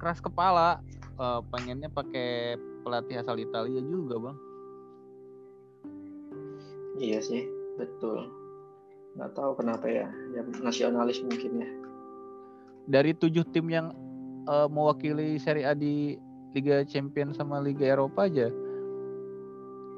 [0.00, 0.82] keras kepala.
[1.20, 4.38] Eh, pengennya pakai pelatih asal Italia juga bang.
[7.00, 7.48] iya sih
[7.80, 8.28] betul
[9.16, 10.04] nggak tahu kenapa ya
[10.36, 11.70] ya nasionalis mungkin ya
[12.88, 13.92] Dari tujuh tim yang
[14.48, 16.16] eh, mewakili Serie A di
[16.56, 18.50] Liga Champions sama Liga Eropa aja,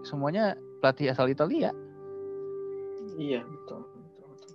[0.05, 0.53] semuanya
[0.85, 1.73] pelatih asal Italia.
[3.17, 3.89] Iya betul.
[3.89, 4.53] betul, betul.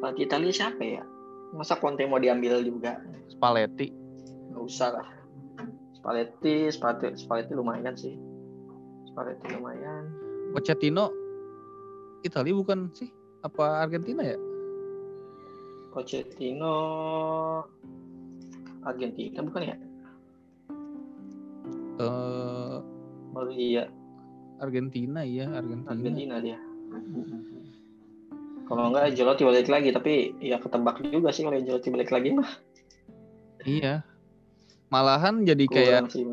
[0.00, 1.04] Pelatih Italia siapa ya?
[1.52, 2.96] Masa Conte mau diambil juga?
[3.28, 3.99] Spalletti.
[4.50, 5.08] Nggak usah lah.
[5.94, 8.16] Spalletti, Spalletti, Spalletti lumayan sih.
[9.08, 10.10] Spalletti lumayan.
[10.50, 11.14] Pochettino
[12.26, 13.08] Italia bukan sih?
[13.46, 14.36] Apa Argentina ya?
[15.94, 16.74] Pochettino
[18.82, 19.76] Argentina bukan ya?
[22.00, 22.76] Eh,
[23.30, 23.86] Oh iya,
[24.58, 25.90] Argentina ya, Argentina.
[25.94, 26.58] Argentina dia.
[28.66, 32.50] Kalau enggak Ancelotti balik lagi, tapi ya ketebak juga sih kalau Ancelotti balik lagi mah.
[33.62, 34.02] Iya.
[34.90, 36.26] Malahan jadi kayak saya.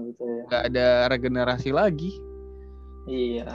[0.50, 2.18] nggak ada regenerasi lagi.
[3.06, 3.54] Iya.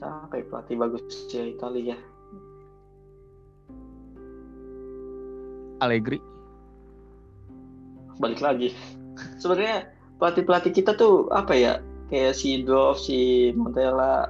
[0.00, 0.10] Ya
[0.48, 1.96] pelatih bagus ya Italia?
[5.84, 6.18] Allegri.
[8.18, 8.74] balik lagi.
[9.38, 11.78] Sebenarnya pelatih-pelatih kita tuh apa ya?
[12.10, 14.26] Kayak si Dov, si Montella.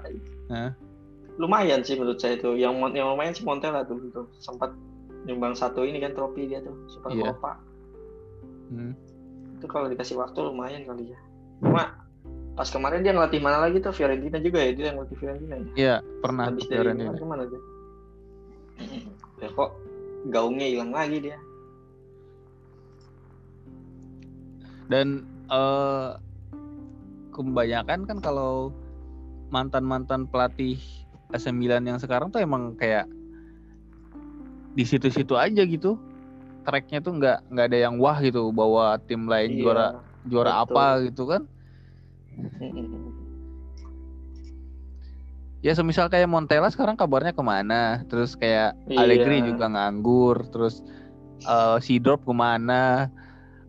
[0.52, 0.76] Hah?
[1.40, 2.52] Lumayan sih menurut saya itu.
[2.58, 4.28] Yang yang lumayan si Montella tuh, tuh.
[4.44, 4.76] sempat
[5.24, 7.32] nyumbang satu ini kan trofi dia tuh, Super Iya.
[7.32, 7.52] Copa.
[8.68, 8.92] Hmm.
[9.58, 11.18] Itu kalau dikasih waktu lumayan kali ya.
[11.58, 11.98] Cuma
[12.54, 15.66] pas kemarin dia ngelatih mana lagi tuh Fiorentina juga ya dia yang ngelatih Fiorentina ya.
[15.74, 17.18] Iya, pernah Habis dari Fiorentina.
[17.18, 17.62] ke mana tuh?
[19.42, 19.70] Ya kok
[20.30, 21.38] gaungnya hilang lagi dia.
[24.86, 26.10] Dan eh
[27.34, 28.70] kebanyakan kan kalau
[29.50, 30.78] mantan-mantan pelatih
[31.30, 33.06] AC Milan yang sekarang tuh emang kayak
[34.74, 35.98] di situ-situ aja gitu.
[36.68, 39.86] Tracknya tuh nggak nggak ada yang wah gitu bawa tim lain Iya, juara
[40.28, 40.64] juara betul.
[40.68, 41.42] apa gitu kan.
[45.58, 48.04] Ya semisal kayak Montella sekarang kabarnya ke mana?
[48.06, 49.00] Terus kayak Iya.
[49.00, 50.84] Allegri juga nganggur terus
[51.48, 53.08] uh, Sidorf ke mana?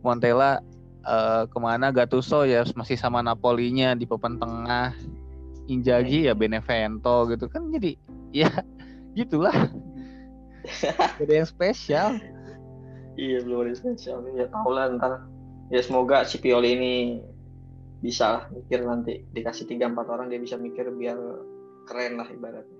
[0.06, 0.60] Montella
[1.08, 1.90] uh, ke mana?
[1.90, 4.92] Gattuso ya masih sama Napolinya di papan tengah.
[5.70, 7.94] Inzaghi ya Benevento gitu kan jadi
[8.36, 8.50] ya
[9.16, 9.54] gitulah.
[10.84, 12.20] Gak ada yang spesial
[13.20, 14.24] Iya belum ada spesial.
[14.32, 15.28] Ya tahu lah ntar.
[15.68, 16.94] Ya semoga si Pioli ini
[18.00, 21.20] bisa lah mikir nanti dikasih tiga empat orang dia bisa mikir biar
[21.84, 22.80] keren lah ibaratnya.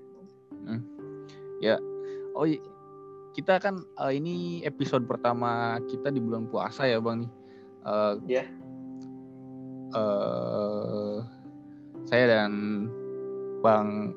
[2.34, 2.64] oh i-
[3.36, 7.32] kita kan uh, ini episode pertama kita di bulan puasa ya bang nih
[7.80, 8.44] Uh, Iya.
[9.96, 11.24] uh,
[12.04, 12.52] saya dan
[13.64, 14.12] bang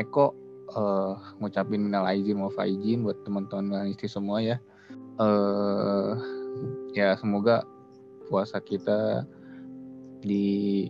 [0.00, 0.32] Eko
[0.72, 4.56] uh, ngucapin minal aizin wal faizin buat teman-teman istri semua ya
[5.20, 6.12] eh
[6.96, 7.64] ya semoga
[8.28, 9.24] puasa kita
[10.22, 10.88] di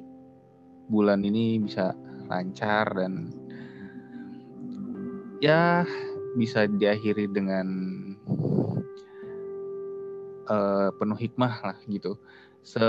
[0.87, 1.97] bulan ini bisa
[2.29, 3.33] lancar dan
[5.43, 5.83] ya
[6.39, 7.67] bisa diakhiri dengan
[10.47, 12.15] eh, penuh hikmah lah gitu.
[12.63, 12.87] Se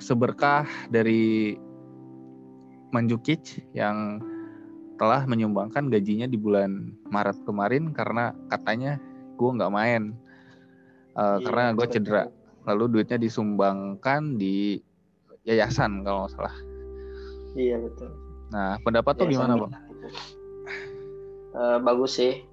[0.00, 1.58] seberkah dari
[2.94, 4.22] Manjukic yang
[4.96, 8.96] telah menyumbangkan gajinya di bulan Maret kemarin karena katanya
[9.36, 10.16] gue nggak main
[11.16, 12.22] Eh, Iya, karena gue cedera
[12.68, 14.76] lalu duitnya disumbangkan di
[15.48, 16.54] yayasan kalau nggak salah
[17.56, 18.12] Iya betul.
[18.52, 19.72] nah pendapat tuh gimana bang
[21.56, 22.44] Eh, bagus sih.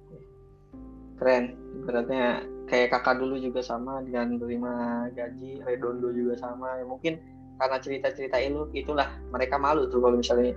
[1.20, 1.52] Keren.
[1.84, 4.72] Beratnya kayak kakak dulu juga sama dengan menerima
[5.12, 6.80] gaji, Redondo juga sama.
[6.80, 7.20] Ya, mungkin
[7.60, 10.56] karena cerita-cerita itu itulah mereka malu tuh kalau misalnya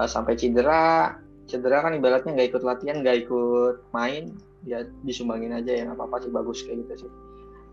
[0.00, 4.32] eh, sampai cedera, cedera kan ibaratnya nggak ikut latihan, nggak ikut main,
[4.64, 7.10] ya disumbangin aja ya apa-apa sih bagus kayak gitu sih.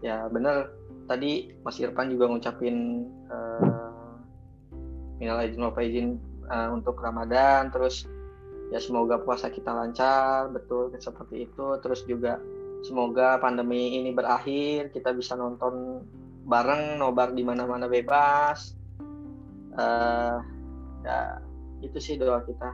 [0.04, 0.72] Ya bener.
[1.08, 3.88] Tadi Mas Irfan juga ngucapin eh,
[5.24, 6.20] minal aidin wal faizin
[6.52, 7.72] eh, untuk Ramadan.
[7.72, 8.08] Terus
[8.68, 11.68] ya semoga puasa kita lancar betul seperti itu.
[11.80, 12.44] Terus juga
[12.84, 16.04] semoga pandemi ini berakhir kita bisa nonton
[16.48, 18.76] bareng nobar di mana-mana bebas.
[19.80, 20.38] Eh
[21.08, 21.40] ya
[21.82, 22.74] itu sih doa kita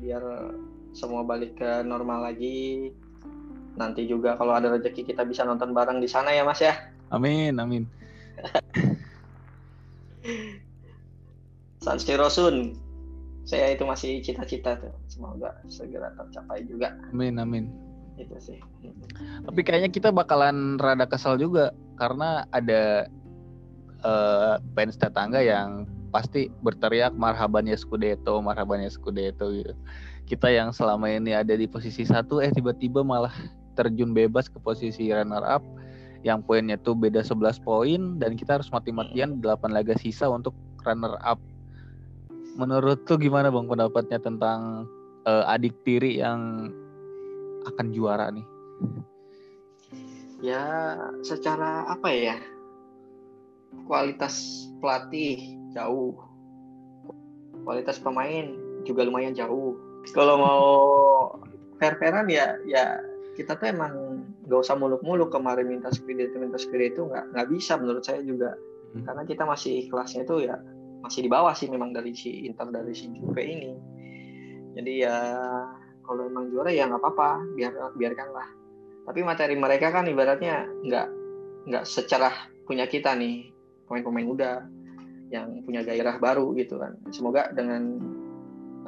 [0.00, 0.22] biar
[0.96, 2.90] semua balik ke normal lagi.
[3.78, 6.74] Nanti juga kalau ada rezeki kita bisa nonton bareng di sana ya mas ya.
[7.14, 7.86] Amin amin.
[11.84, 12.76] San Siro Sun
[13.48, 14.92] saya itu masih cita-cita tuh.
[15.08, 16.92] Semoga segera tercapai juga.
[17.10, 17.66] Amin amin.
[18.20, 18.60] Itu sih.
[19.48, 23.08] Tapi kayaknya kita bakalan rada kesel juga karena ada
[24.04, 29.74] eh, fans tetangga yang pasti berteriak marhabannya Scudetto, marhabannya Scudetto gitu.
[30.26, 33.32] Kita yang selama ini ada di posisi satu eh tiba-tiba malah
[33.78, 35.64] terjun bebas ke posisi runner up
[36.20, 40.52] yang poinnya tuh beda 11 poin dan kita harus mati-matian 8 laga sisa untuk
[40.84, 41.40] runner up.
[42.60, 44.84] Menurut tuh gimana Bang pendapatnya tentang
[45.24, 46.68] eh, adik tiri yang
[47.64, 48.44] akan juara nih?
[50.40, 52.36] ya secara apa ya
[53.84, 56.14] kualitas pelatih jauh.
[57.64, 59.76] Kualitas pemain juga lumayan jauh.
[60.16, 60.64] Kalau mau
[61.76, 63.00] fair-fairan ya ya
[63.36, 68.04] kita tuh emang nggak usah muluk-muluk kemarin minta Scudetto minta Scudetto nggak nggak bisa menurut
[68.04, 68.56] saya juga.
[68.90, 69.06] Hmm.
[69.06, 70.58] karena kita masih kelasnya itu ya
[70.98, 73.70] masih di bawah sih memang dari si Inter dari si Juve ini.
[74.74, 75.14] Jadi ya
[76.02, 78.48] kalau emang juara ya nggak apa-apa biar biarkanlah.
[79.06, 81.06] Tapi materi mereka kan ibaratnya nggak
[81.70, 82.34] nggak secara
[82.66, 83.54] punya kita nih
[83.86, 84.52] pemain-pemain muda
[85.30, 88.02] yang punya gairah baru gitu kan semoga dengan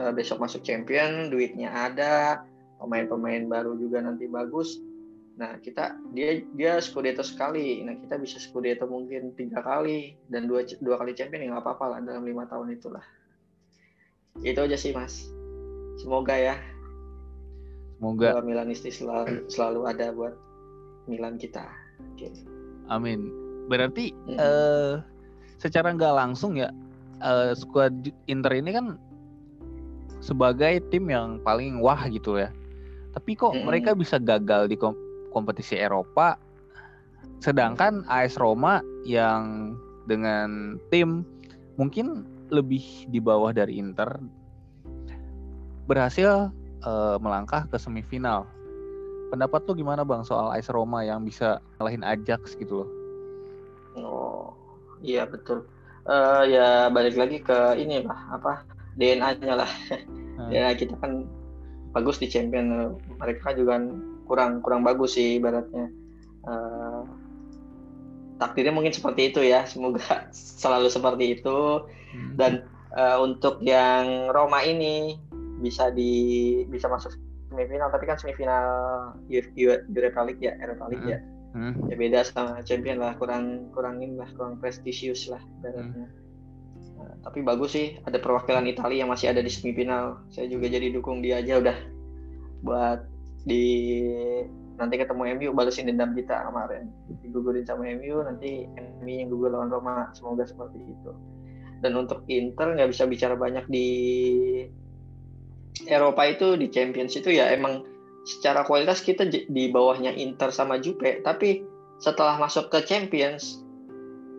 [0.03, 2.43] eh, besok masuk champion duitnya ada
[2.83, 4.83] pemain-pemain baru juga nanti bagus
[5.39, 10.67] nah kita dia dia Scudetto sekali nah kita bisa Scudetto mungkin tiga kali dan dua
[10.83, 13.07] dua kali champion ya nggak apa-apa lah dalam lima tahun itulah
[14.45, 15.31] itu aja sih mas
[16.03, 16.57] semoga ya
[18.03, 20.35] Semoga Semoga Milanisti selalu, selalu ada buat
[21.07, 21.63] Milan kita.
[22.03, 22.35] Oke.
[22.91, 23.31] Amin.
[23.71, 24.43] Berarti Hmm.
[24.43, 24.95] eh
[25.63, 26.75] secara nggak langsung ya
[27.23, 28.99] eh, skuad Inter ini kan
[30.19, 32.51] sebagai tim yang paling wah gitu ya.
[33.15, 33.67] Tapi kok Hmm.
[33.67, 34.99] mereka bisa gagal di kom-
[35.31, 36.35] kompetisi Eropa,
[37.39, 39.75] sedangkan AS Roma yang
[40.11, 41.23] dengan tim
[41.79, 44.19] mungkin lebih di bawah dari Inter
[45.87, 46.51] berhasil
[46.83, 48.47] eh, melangkah ke semifinal.
[49.31, 52.91] Pendapat lu gimana bang soal AS Roma yang bisa ngalahin Ajax gitu loh?
[53.93, 54.47] Oh,
[55.03, 55.67] iya betul.
[56.07, 59.73] Eh ya balik lagi ke ini lah, apa DNA-nya lah.
[60.33, 60.49] Hmm.
[60.49, 61.29] ya kita kan
[61.93, 63.77] bagus di champion, mereka juga
[64.25, 65.93] kurang kurang bagus sih ibaratnya.
[66.49, 67.03] Eh
[68.41, 70.33] takdirnya mungkin seperti itu ya, semoga
[70.63, 71.85] selalu seperti itu.
[72.13, 72.37] Hmm.
[72.37, 75.17] dan uh, untuk yang Roma ini
[75.65, 77.17] bisa di bisa masuk
[77.49, 78.67] semifinal tapi kan semifinal
[79.29, 81.15] Europa League ya Europa League hmm.
[81.15, 81.19] ya
[81.53, 81.89] hmm.
[81.89, 86.09] ya beda sama champion lah kurang kurang ini lah kurang prestisius lah Hmm.
[87.03, 90.23] Nah, tapi bagus sih ada perwakilan Italia yang masih ada di semifinal.
[90.31, 91.79] Saya juga jadi dukung dia aja udah.
[92.63, 93.11] Buat
[93.43, 93.99] di
[94.79, 96.91] nanti ketemu MU balesin dendam kita kemarin.
[97.23, 98.71] Digugurin sama MU nanti
[99.03, 100.15] MU yang gugur lawan Roma.
[100.15, 101.11] Semoga seperti itu.
[101.83, 103.89] Dan untuk Inter nggak bisa bicara banyak di
[105.91, 107.83] Eropa itu di Champions itu ya emang
[108.23, 111.67] secara kualitas kita di bawahnya Inter sama Juve tapi
[111.99, 113.63] setelah masuk ke Champions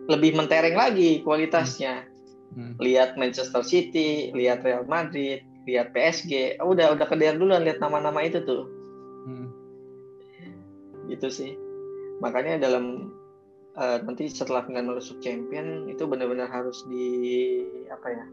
[0.08, 2.10] lebih mentereng lagi kualitasnya.
[2.54, 2.78] Hmm.
[2.78, 8.38] lihat Manchester City lihat Real Madrid lihat PSG udah udah kedean duluan lihat nama-nama itu
[8.46, 8.70] tuh.
[9.26, 9.48] Hmm.
[11.10, 11.58] gitu sih.
[12.22, 13.10] Makanya dalam
[13.74, 17.08] uh, nanti setelah dengan masuk champion itu benar-benar harus di
[17.90, 18.24] apa ya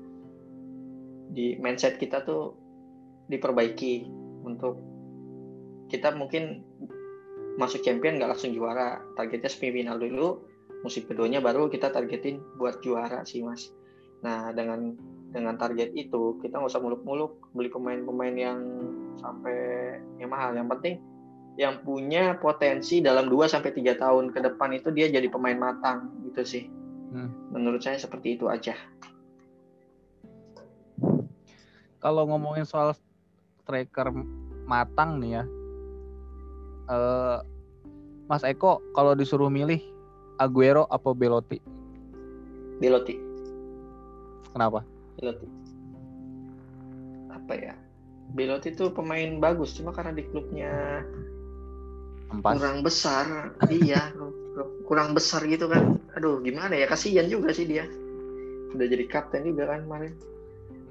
[1.31, 2.53] di mindset kita tuh
[3.31, 4.05] diperbaiki
[4.43, 4.90] untuk
[5.91, 6.63] kita mungkin
[7.59, 10.47] masuk champion nggak langsung juara targetnya semifinal dulu
[10.87, 13.69] musim keduanya baru kita targetin buat juara sih mas
[14.23, 14.95] nah dengan
[15.35, 18.59] dengan target itu kita nggak usah muluk-muluk beli pemain-pemain yang
[19.19, 21.03] sampai yang mahal yang penting
[21.59, 26.07] yang punya potensi dalam 2 sampai tiga tahun ke depan itu dia jadi pemain matang
[26.31, 26.63] gitu sih.
[27.11, 27.27] Hmm.
[27.51, 28.71] Menurut saya seperti itu aja.
[31.99, 32.95] Kalau ngomongin soal
[33.61, 34.15] striker
[34.63, 35.43] matang nih ya.
[36.91, 37.39] Uh,
[38.27, 39.79] Mas Eko kalau disuruh milih
[40.35, 41.63] Aguero apa Belotti?
[42.83, 43.15] Belotti.
[44.51, 44.83] Kenapa?
[45.15, 45.47] Belotti.
[47.31, 47.73] Apa ya?
[48.31, 51.03] Belotti itu pemain bagus cuma karena di klubnya
[52.31, 52.55] Empat.
[52.57, 54.15] kurang besar iya
[54.87, 57.83] kurang besar gitu kan aduh gimana ya kasihan juga sih dia
[58.71, 60.13] udah jadi kapten juga kan kemarin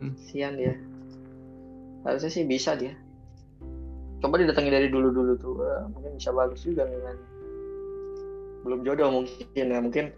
[0.05, 0.13] hmm.
[0.21, 0.75] kasihan dia
[2.05, 2.93] harusnya sih bisa dia
[4.21, 7.17] coba didatangi dari dulu dulu tuh uh, mungkin bisa bagus juga kan
[8.61, 10.13] belum jodoh mungkin ya mungkin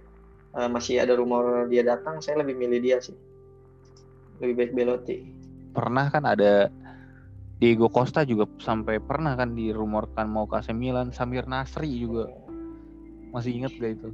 [0.58, 3.14] uh, masih ada rumor dia datang saya lebih milih dia sih
[4.42, 5.18] lebih baik Belotti
[5.72, 6.68] pernah kan ada
[7.62, 12.26] Diego Costa juga sampai pernah kan dirumorkan mau ke AC Milan, Samir Nasri juga.
[13.30, 14.08] Masih inget gak itu?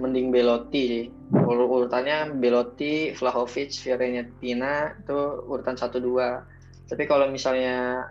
[0.00, 1.04] Mending Belotti sih.
[1.28, 6.88] Ur urutannya Belotti, Vlahovic, Fiorentina itu urutan 1 2.
[6.88, 8.08] Tapi kalau misalnya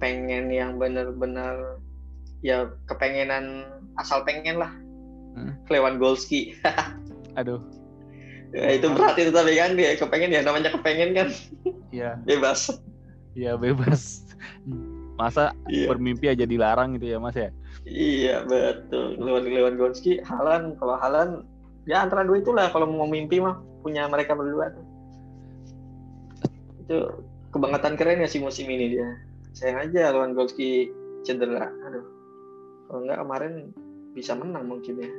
[0.00, 1.78] pengen yang bener-bener
[2.40, 3.68] ya kepengenan
[4.00, 4.72] asal pengen lah.
[5.36, 5.54] Hmm.
[6.00, 6.56] Golski.
[7.38, 7.60] Aduh.
[8.50, 11.28] Ya, itu berat itu tapi kan dia kepengen ya namanya kepengen kan.
[11.94, 12.18] Iya.
[12.28, 12.82] Bebas.
[13.38, 14.26] Iya bebas.
[15.14, 15.86] Masa iya.
[15.86, 17.54] bermimpi aja dilarang gitu ya Mas ya?
[17.86, 19.22] Iya betul.
[19.22, 21.46] Lewat Gonski, Halan kalau Halan
[21.86, 24.74] ya antara dua itulah kalau mau mimpi mah punya mereka berdua.
[26.82, 27.22] Itu
[27.54, 29.08] kebangetan keren ya si musim ini dia.
[29.54, 30.90] Sayang aja lawan Gonski
[31.26, 31.70] cedera.
[31.90, 32.06] Aduh.
[32.90, 33.70] Kalau enggak kemarin
[34.14, 35.10] bisa menang mungkin ya.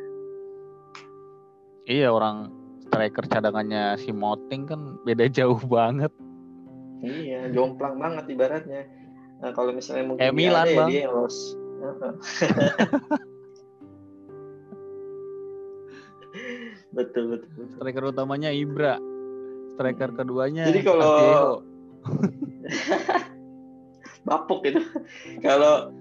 [1.87, 2.51] Iya orang
[2.83, 6.11] striker cadangannya si Moting kan beda jauh banget.
[7.01, 8.85] Iya, jomplang banget ibaratnya.
[9.41, 11.57] Nah, kalau misalnya mungkin eh, Milan, ada ya dia yang los.
[16.93, 17.73] betul, betul betul.
[17.73, 19.01] Striker utamanya Ibra.
[19.73, 21.65] Striker keduanya Jadi kalau
[24.25, 24.81] bapuk itu.
[25.45, 25.91] kalau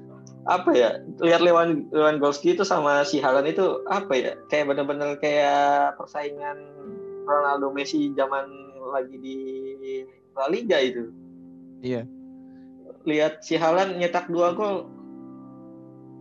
[0.49, 6.01] apa ya lihat Lewan Lewandowski itu sama si Halan itu apa ya kayak bener-bener kayak
[6.01, 6.57] persaingan
[7.29, 8.49] Ronaldo Messi zaman
[8.81, 9.37] lagi di
[10.33, 11.13] La Liga itu.
[11.85, 12.09] Iya.
[13.05, 14.89] Lihat si Halan nyetak dua gol,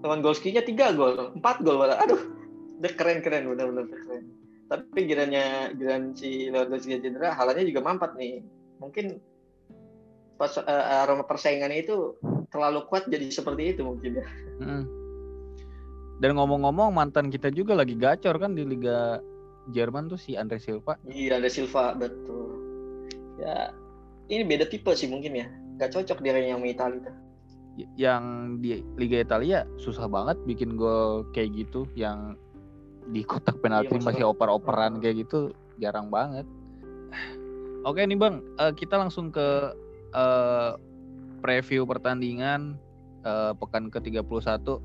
[0.03, 1.99] Lewandowski-nya tiga gol, empat gol malah.
[2.03, 2.19] Aduh,
[2.79, 4.31] udah keren keren benar-benar keren.
[4.69, 8.43] Tapi giranya giran si Lewandowski cedera, Halannya juga mampat nih.
[8.79, 9.19] Mungkin
[11.03, 12.15] aroma persaingannya itu
[12.49, 14.25] terlalu kuat jadi seperti itu mungkin ya.
[14.63, 14.85] Hmm.
[16.19, 19.23] Dan ngomong-ngomong mantan kita juga lagi gacor kan di Liga
[19.71, 20.95] Jerman tuh si Andre Silva.
[21.07, 22.55] Iya Andre Silva betul.
[23.39, 23.71] Ya
[24.27, 25.47] ini beda tipe sih mungkin ya
[25.79, 27.15] nggak cocok dia yang Italia tuh
[27.95, 28.23] yang
[28.59, 32.35] di Liga Italia susah banget bikin gol kayak gitu yang
[33.09, 36.43] di kotak penalti iya, masih oper-operan kayak gitu jarang banget.
[37.87, 39.71] Oke nih Bang, uh, kita langsung ke
[40.13, 40.77] uh,
[41.41, 42.77] preview pertandingan
[43.25, 44.81] uh, pekan ke-31.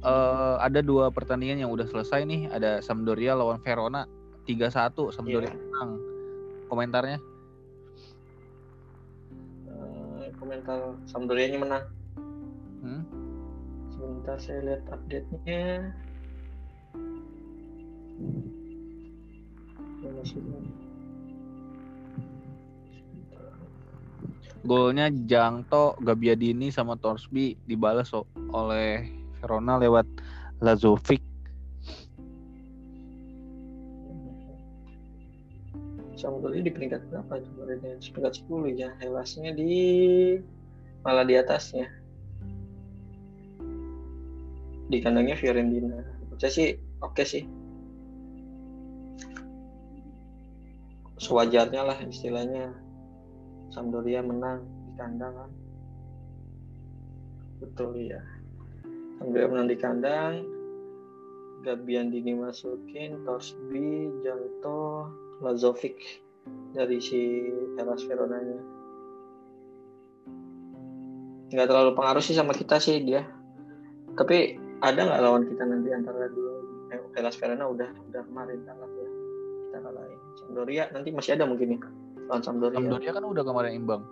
[0.00, 4.08] Uh, ada dua pertandingan yang udah selesai nih, ada Sampdoria lawan Verona
[4.48, 5.56] 3-1 Sampdoria yeah.
[5.56, 5.90] menang.
[6.72, 7.18] Komentarnya?
[10.40, 11.84] komentar Sampdoria-nya menang.
[12.80, 13.02] Hmm?
[13.92, 15.92] Sebentar saya lihat update-nya.
[24.64, 28.12] Golnya Jangto, Gabiadini sama Torsby dibalas
[28.52, 29.08] oleh
[29.40, 30.04] Verona lewat
[30.60, 31.24] Lazovic.
[36.20, 37.48] Sampdoria di peringkat berapa itu?
[38.12, 38.92] Peringkat 10 ya.
[39.00, 39.72] Helasnya di
[41.00, 41.88] malah di atasnya.
[44.92, 46.04] Di kandangnya Fiorentina.
[46.36, 46.68] Saya sih
[47.00, 47.48] oke sih.
[51.16, 52.89] Sewajarnya lah istilahnya.
[53.70, 55.50] Sampdoria menang di kandang kan.
[57.62, 58.18] Betul ya.
[59.22, 60.34] Sampdoria menang di kandang.
[61.60, 65.12] Gabiandini masukin, Torsby, Janto,
[65.44, 66.24] Lazovic
[66.72, 68.58] dari si Hellas Veronanya.
[71.52, 73.28] Nggak terlalu pengaruh sih sama kita sih dia.
[74.16, 76.52] Tapi ada nggak lawan kita nanti antara dua?
[76.90, 79.08] Eh, Verona udah udah kemarin kalah ya.
[79.68, 80.20] Kita kalahin.
[80.40, 81.80] Sampdoria nanti masih ada mungkin nih
[82.30, 82.78] lawan Sampdoria.
[82.78, 84.02] Sampdoria kan udah kemarin imbang.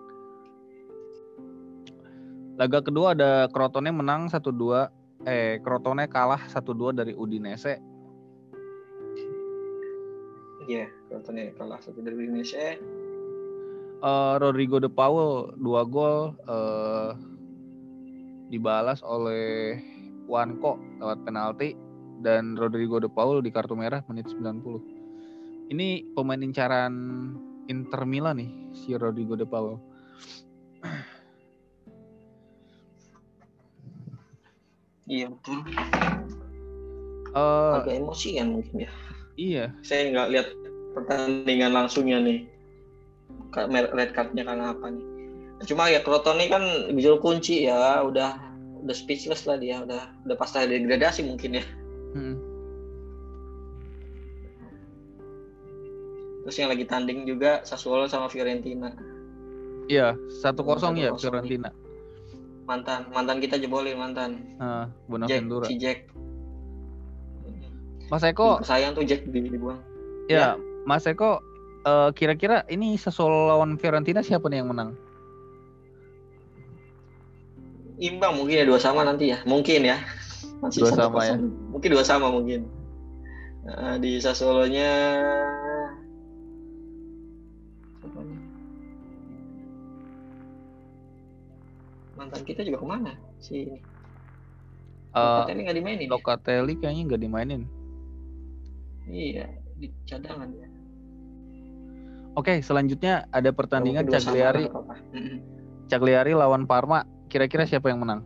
[2.58, 4.90] Laga kedua ada Crotone menang 1-2.
[5.30, 7.78] Eh, Crotone kalah 1-2 dari Udinese.
[10.66, 12.74] Iya, Crotone kalah satu dari Indonesia.
[14.02, 17.10] Eh, Rodrigo de Paul 2 gol eh,
[18.50, 19.78] dibalas oleh
[20.26, 21.78] Wanko lewat penalti
[22.26, 25.70] dan Rodrigo de Paul di kartu merah menit 90.
[25.70, 26.92] Ini pemain incaran
[27.68, 29.76] Inter Milan nih si Rodrigo de Paul.
[35.08, 35.64] Iya betul.
[37.32, 38.90] Eh, Agak emosi kan mungkin ya.
[39.38, 40.48] iya, Saya nggak lihat
[40.96, 42.44] pertandingan langsungnya nih.
[43.72, 45.04] Red cardnya karena apa nih?
[45.64, 48.36] Cuma ya Crotone kan bijul kunci ya, udah
[48.84, 51.64] udah speechless lah dia, udah udah pasti degradasi mungkin ya.
[52.14, 52.47] Mm.
[56.48, 58.88] Terus yang lagi tanding juga Sassuolo sama Fiorentina.
[59.84, 61.68] iya satu kosong ya 1-0 Fiorentina.
[62.64, 64.56] Mantan mantan kita jebolin mantan.
[64.56, 65.68] Jack, Bonaventura.
[65.68, 66.08] si Jack.
[68.08, 69.76] Mas Eko, sayang tuh Jack di- dibuang.
[70.24, 70.56] ya,
[70.88, 71.44] Mas Eko,
[71.84, 74.96] eh, kira-kira ini Sassuolo lawan Fiorentina siapa nih yang menang?
[78.00, 80.00] Imbang mungkin ya dua sama nanti ya, mungkin ya.
[80.64, 81.36] Masih Dua sama ya.
[81.68, 82.64] Mungkin dua sama mungkin.
[83.68, 84.90] Nah, di Sassuolo-nya
[92.28, 93.80] mantan kita juga ke mana si ini?
[95.16, 96.10] Eh, Locatelli nggak dimainin ya?
[96.12, 97.62] Locatelli kayaknya nggak dimainin.
[99.08, 99.48] Iya,
[99.80, 100.68] di cadangan ya.
[102.36, 104.68] Oke, selanjutnya ada pertandingan Cagliari.
[105.88, 107.08] Cagliari lawan Parma.
[107.32, 108.20] Kira-kira siapa yang menang?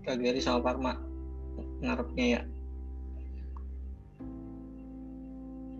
[0.00, 0.96] Cagliari sama Parma
[1.84, 2.40] ngarepnya ya.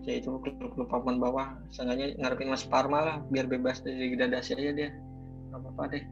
[0.01, 4.71] Ya itu klub-klub papan bawah, seenggaknya ngarepin Mas Parma lah, biar bebas dari degradasi aja
[4.73, 4.89] dia.
[5.53, 6.03] Gak apa-apa deh.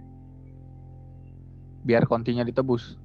[1.90, 3.00] Biar kontinya ditebus.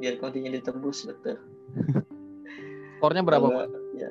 [0.00, 1.36] Biar kontinya ditebus betul.
[2.98, 3.46] Skornya berapa?
[3.46, 3.68] Nggak,
[3.98, 4.10] Ya.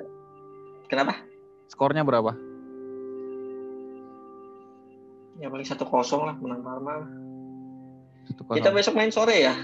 [0.88, 1.18] Kenapa?
[1.68, 2.32] Skornya berapa?
[5.38, 6.94] Ya paling satu kosong lah menang Parma.
[8.54, 9.54] Kita besok main sore ya?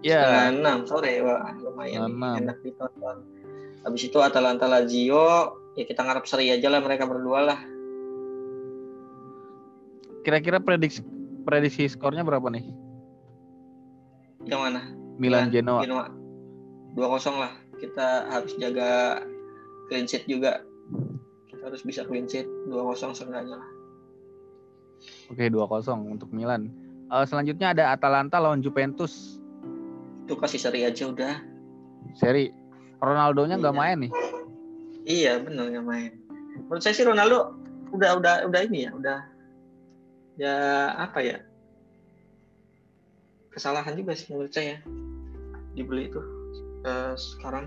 [0.00, 3.39] Ya, Setengah enam sore, wah lumayan enak ditonton.
[3.80, 7.60] Habis itu Atalanta Lazio, ya kita ngarep seri aja lah mereka berdua lah.
[10.20, 11.00] kira-kira prediksi
[11.48, 12.64] prediksi skornya berapa nih?
[14.44, 14.80] Yang mana?
[15.16, 15.80] Milan Genoa.
[15.80, 16.06] Genoa.
[16.92, 17.52] Dua kosong lah.
[17.80, 19.24] Kita harus jaga
[19.88, 20.60] clean sheet juga.
[21.48, 23.70] Kita harus bisa clean sheet dua kosong seenggaknya lah.
[25.32, 26.68] Oke, 2-0 untuk Milan.
[27.08, 29.40] Eh, selanjutnya ada Atalanta lawan Juventus.
[30.28, 31.40] Itu kasih seri aja udah.
[32.20, 32.52] Seri
[33.00, 33.80] Ronaldonya nggak Iya.
[33.80, 34.12] main nih.
[35.04, 36.12] Iya bener nggak main.
[36.68, 37.56] Menurut saya sih Ronaldo
[37.90, 39.18] udah udah udah ini ya udah
[40.38, 40.54] ya
[40.94, 41.36] apa ya
[43.50, 44.78] kesalahan juga sih menurut saya
[45.74, 46.22] dibeli itu
[46.86, 47.66] eh, sekarang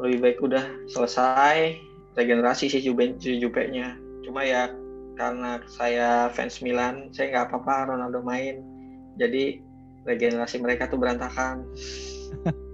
[0.00, 1.76] lebih baik udah selesai
[2.16, 4.72] regenerasi si Juve si Juve-nya cuma ya
[5.20, 8.62] karena saya fans Milan saya nggak apa-apa Ronaldo main
[9.20, 9.60] jadi
[10.08, 11.68] regenerasi mereka tuh berantakan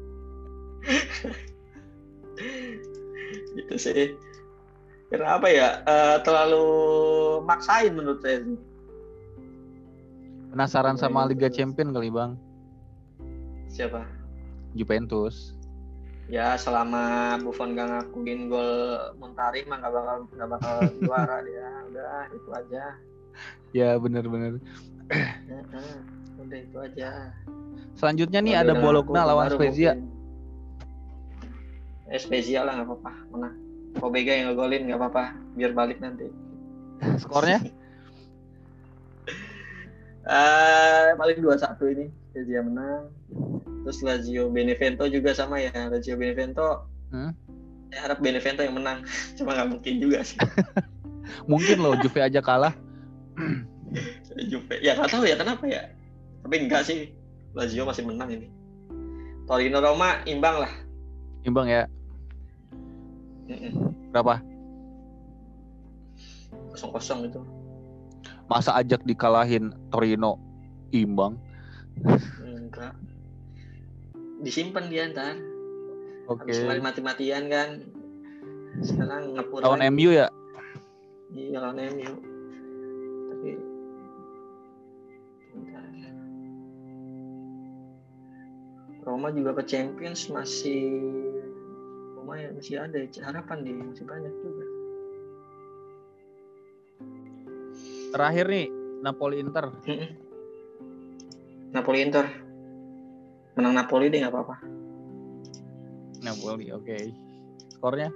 [3.54, 4.18] gitu sih
[5.08, 6.66] karena apa ya eh, terlalu
[7.46, 8.58] maksain menurut saya sih.
[10.50, 11.50] Penasaran sama Liga.
[11.50, 12.38] Champion kali, Bang.
[13.66, 14.06] siapa
[14.78, 15.54] Juventus.
[16.24, 18.70] ya selama Buffon gak ngakuin gol
[19.18, 22.84] Montari mah gak bakal gak bakal juara dia udah itu aja
[23.74, 24.62] Ya, bener-bener.
[25.10, 25.94] Heeh,
[26.38, 27.34] udah itu aja
[27.98, 29.98] Selanjutnya nih ada Bologna lawan Spezia.
[29.98, 30.23] mungkin.
[32.10, 33.12] Eh Spezia lah nggak apa-apa.
[33.32, 33.54] Menang.
[33.96, 35.24] Pobega yang ngegolin nggak apa-apa.
[35.56, 36.28] Biar balik nanti.
[37.22, 37.62] Skornya?
[40.24, 42.10] uh, paling dua satu ini.
[42.34, 43.02] Lazio menang.
[43.86, 45.72] Terus Lazio Benevento juga sama ya.
[45.88, 47.30] Lazio Benevento Hmm?
[47.94, 49.06] saya harap Benevento yang menang.
[49.38, 50.34] Cuma nggak mungkin juga sih.
[51.50, 52.74] Mungkin loh Juve aja kalah.
[54.50, 54.82] Juve.
[54.82, 55.88] Ya nggak tahu ya kenapa ya?
[56.42, 57.14] Tapi enggak sih.
[57.54, 58.50] Lazio masih menang ini.
[59.46, 60.72] Torino Roma imbang lah
[61.44, 61.84] Imbang ya.
[64.10, 64.40] Berapa?
[66.74, 67.40] kosong kosong itu
[68.50, 70.42] Masa ajak dikalahin Torino
[70.90, 71.38] imbang?
[72.42, 72.90] enggak
[74.42, 75.38] disimpan dia ntar
[76.26, 76.50] Oke.
[76.50, 77.68] kemarin mati-matian kan
[78.82, 79.86] sekarang ngepur Lawan.
[79.94, 80.26] MU ya?
[81.30, 82.12] iya lawan MU
[89.04, 90.88] Roma juga ke Champions masih
[92.16, 94.66] lumayan masih ada ya, harapan dia masih banyak juga
[98.14, 98.66] Terakhir nih
[99.02, 99.74] Napoli Inter.
[101.74, 102.26] Napoli Inter
[103.54, 104.56] menang Napoli deh nggak apa-apa
[106.24, 106.96] Napoli, oke.
[107.76, 108.08] Skornya?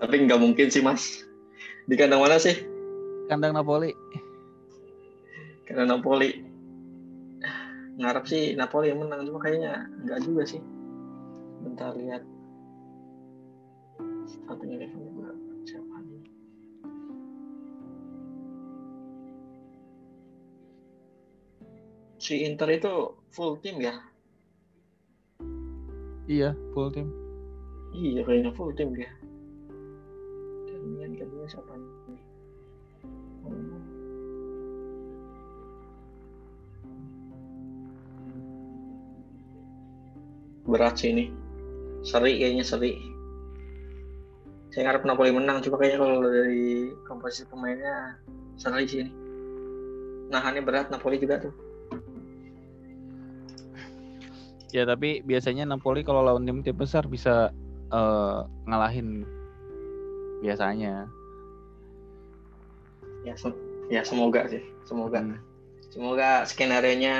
[0.00, 1.24] tapi nggak mungkin sih mas
[1.88, 2.56] di kandang mana sih
[3.26, 3.90] Kandang Napoli.
[5.66, 6.45] karena Napoli
[7.96, 10.60] ngarep sih Napoli yang menang cuma kayaknya nggak juga sih.
[11.64, 12.22] Bentar lihat.
[14.26, 16.22] Satunya levelnya berapa siapa nih?
[22.20, 22.92] Si Inter itu
[23.32, 23.96] full tim ya?
[26.26, 27.08] Iya, full tim.
[27.96, 29.08] iya kayaknya full tim dia.
[30.68, 31.72] Damian kedua siapa
[40.66, 41.24] berat sih ini.
[42.06, 42.98] Seri kayaknya seri.
[44.74, 48.20] Saya ngarep Napoli menang coba kayaknya kalau dari komposisi pemainnya
[48.60, 49.12] seri sih ini.
[50.28, 51.54] Nahannya berat Napoli juga tuh.
[54.74, 57.48] Ya tapi biasanya Napoli kalau lawan tim tim besar bisa
[57.88, 59.24] eh, ngalahin
[60.44, 61.08] biasanya.
[63.26, 63.58] ya sem-
[63.90, 65.18] ya semoga sih semoga.
[65.18, 65.42] Hmm.
[65.90, 67.14] semoga skenario nya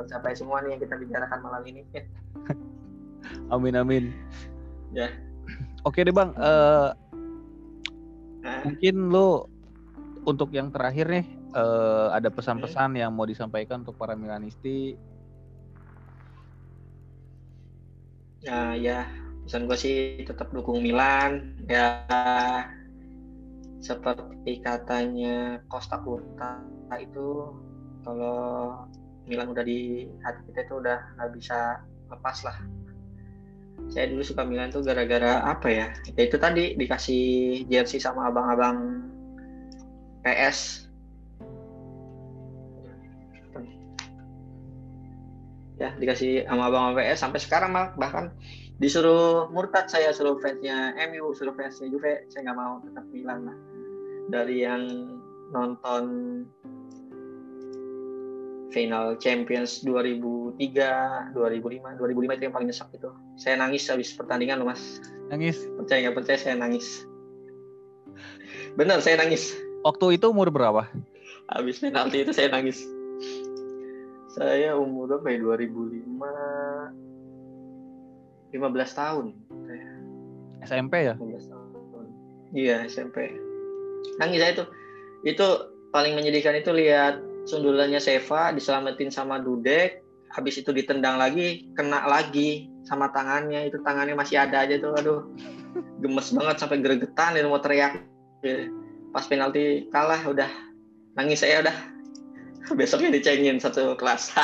[0.00, 1.84] tercapai semua nih yang kita bicarakan malam ini
[3.52, 4.04] Amin amin.
[4.94, 5.12] Ya.
[5.84, 6.32] Oke deh bang.
[6.36, 6.90] Eh,
[8.44, 9.48] Nah, mungkin lo
[10.28, 11.24] untuk yang terakhir nih
[11.56, 15.00] eh, ada pesan-pesan yang mau disampaikan untuk para Milanisti.
[18.44, 19.08] ya, ya
[19.48, 22.04] pesan gue sih tetap dukung Milan ya
[23.80, 26.60] seperti katanya Costa Curta
[27.00, 27.52] itu
[28.04, 28.84] kalau
[29.24, 31.80] Milan udah di hati kita itu udah nggak bisa
[32.12, 32.56] lepas lah
[33.92, 35.86] saya dulu suka Milan tuh gara-gara apa ya?
[36.16, 39.08] Ya itu tadi dikasih jersey sama abang-abang
[40.24, 40.88] PS
[45.74, 48.30] ya dikasih sama abang PS sampai sekarang malah bahkan
[48.78, 52.26] disuruh murtad saya suruh fansnya MU suruh fansnya Juve.
[52.30, 53.56] Saya nggak mau tetap Milan lah
[54.30, 54.82] dari yang
[55.52, 56.04] nonton
[58.74, 63.06] final Champions 2003 2005 2005 itu yang paling nyesek itu.
[63.38, 64.98] Saya nangis habis pertandingan loh mas.
[65.30, 65.62] Nangis.
[65.78, 67.06] percaya nggak percaya saya nangis.
[68.74, 69.54] Benar saya nangis.
[69.86, 70.90] Waktu itu umur berapa?
[71.44, 72.82] habis penalti itu saya nangis.
[74.34, 75.62] Saya umur berapa ya?
[75.62, 79.38] 2005 15 tahun.
[80.66, 81.14] SMP ya?
[81.14, 82.06] 15 tahun.
[82.50, 83.38] Iya SMP
[84.18, 84.66] nangis saya itu.
[85.24, 85.46] Itu
[85.94, 92.66] paling menyedihkan itu lihat sundulannya Seva diselamatin sama Dudek habis itu ditendang lagi kena lagi
[92.84, 93.70] sama tangannya.
[93.70, 95.20] Itu tangannya masih ada aja tuh aduh.
[96.02, 98.02] Gemes banget sampai gregetan dan mau teriak.
[99.14, 100.50] Pas penalti kalah udah.
[101.14, 101.76] Nangis saya udah.
[102.78, 104.32] Besoknya dicengin satu kelas.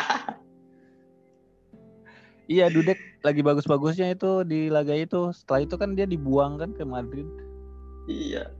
[2.51, 5.30] Iya, Dudek lagi bagus-bagusnya itu di laga itu.
[5.30, 7.22] Setelah itu kan dia dibuang kan ke Madrid.
[8.11, 8.51] iya.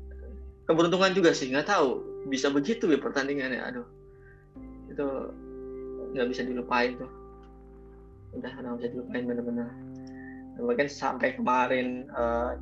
[0.71, 1.99] Keberuntungan juga sih nggak tahu.
[2.31, 4.00] Bisa begitu ya pertandingannya aduh
[5.01, 5.09] itu
[6.13, 7.11] nggak bisa dilupain tuh.
[8.37, 9.69] Udah nggak bisa dilupain bener-bener.
[10.61, 12.53] Bahkan sampai kemarin eh,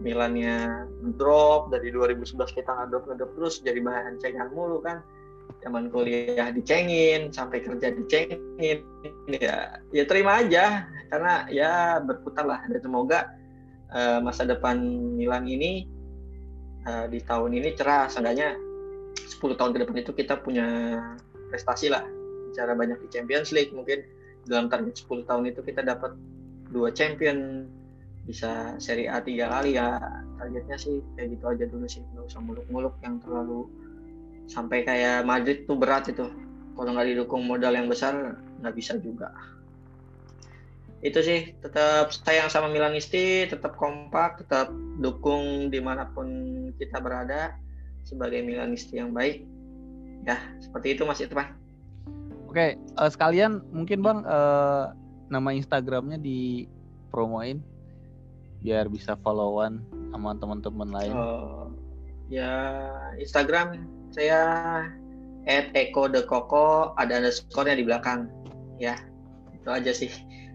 [0.00, 0.88] Milannya
[1.20, 5.04] drop dari 2011 kita nggak drop drop terus jadi bahan cengan mulu kan.
[5.60, 8.80] Zaman kuliah dicengin sampai kerja dicengin
[9.28, 10.88] ya ya terima aja.
[11.12, 12.64] Karena ya berputar lah.
[12.72, 13.28] Dan semoga
[13.92, 14.80] eh, masa depan
[15.20, 15.84] Milan ini
[16.88, 18.08] eh, di tahun ini cerah.
[18.08, 18.56] Seenggaknya
[19.20, 20.96] 10 tahun ke depan itu kita punya
[21.50, 22.06] prestasi lah.
[22.50, 24.06] Bicara banyak di Champions League mungkin
[24.46, 26.14] dalam target 10 tahun itu kita dapat
[26.70, 27.66] dua champion.
[28.24, 29.98] Bisa seri A tiga kali ya
[30.38, 32.00] targetnya sih kayak gitu aja dulu sih.
[32.14, 33.66] Nggak usah muluk-muluk yang terlalu
[34.46, 36.30] sampai kayak Madrid tuh berat itu.
[36.78, 39.34] Kalau nggak didukung modal yang besar nggak bisa juga.
[41.00, 44.68] Itu sih tetap sayang sama Milanisti tetap kompak tetap
[45.00, 46.28] dukung di mana pun
[46.76, 47.56] kita berada
[48.04, 49.49] sebagai Milanisti yang baik
[50.26, 51.56] ya seperti itu Mas Irfan
[52.48, 54.92] oke uh, sekalian mungkin Bang uh,
[55.30, 56.66] nama Instagramnya di
[57.14, 57.62] promoin
[58.60, 59.80] biar bisa followan
[60.12, 61.72] sama teman-teman lain oh,
[62.28, 62.52] ya
[63.16, 64.40] Instagram saya
[65.48, 68.28] at Eko de Koko ada underscore-nya di belakang
[68.76, 69.00] ya
[69.56, 70.12] itu aja sih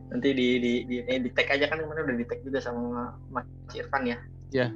[0.09, 3.13] nanti di di di, eh, di tag aja kan kemarin udah di tag juga sama
[3.33, 4.17] Mas Irfan ya.
[4.53, 4.67] Ya.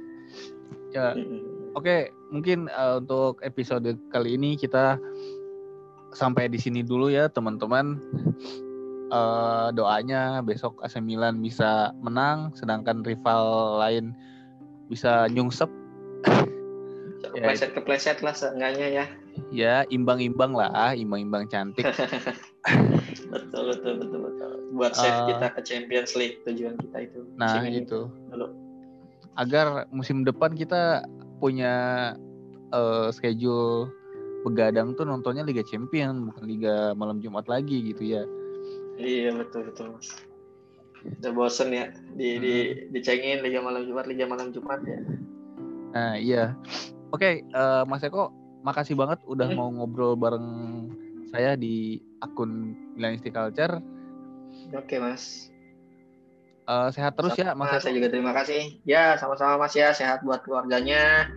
[0.90, 1.14] Ya.
[1.14, 1.49] Mm-hmm.
[1.78, 2.00] Oke, okay,
[2.34, 4.98] mungkin uh, untuk episode kali ini kita
[6.10, 7.98] sampai di sini dulu ya teman-teman.
[9.10, 14.14] Uh, doanya besok AC Milan bisa menang, sedangkan rival lain
[14.90, 15.70] bisa nyungsep.
[17.30, 19.04] Kepleset kepleset lah seenggaknya ya.
[19.54, 21.86] Ya imbang-imbang lah, imbang-imbang cantik.
[23.30, 27.62] betul betul betul betul buat save uh, kita ke Champions League tujuan kita itu nah
[27.66, 28.46] itu dulu.
[29.38, 31.04] agar musim depan kita
[31.40, 31.74] punya
[32.70, 33.88] uh, schedule
[34.44, 38.22] begadang tuh nontonnya Liga Champion bukan Liga malam Jumat lagi gitu ya
[39.00, 40.08] iya betul betul mas
[41.00, 42.40] udah bosen ya di hmm.
[42.44, 42.54] di
[42.92, 45.00] dicengin Liga malam Jumat Liga malam Jumat ya
[45.90, 46.54] nah iya
[47.10, 49.56] oke okay, uh, Mas Eko makasih banget udah hmm.
[49.56, 50.48] mau ngobrol bareng
[51.30, 53.78] saya di akun Milanisti Culture.
[54.74, 55.49] Oke mas.
[56.68, 57.82] Uh, sehat terus sama, ya mas.
[57.82, 58.78] Saya juga terima kasih.
[58.84, 61.28] Ya sama-sama mas ya sehat buat keluarganya,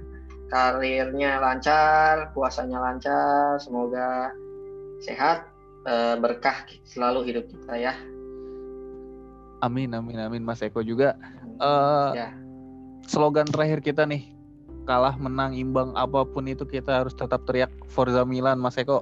[0.54, 4.30] karirnya lancar, puasanya lancar, semoga
[5.02, 5.50] sehat,
[5.90, 7.94] uh, berkah selalu hidup kita ya.
[9.64, 11.16] Amin amin amin Mas Eko juga.
[11.58, 12.30] Uh, ya.
[13.08, 14.28] Slogan terakhir kita nih
[14.84, 19.02] kalah menang imbang apa pun itu kita harus tetap teriak Forza Milan Mas Eko.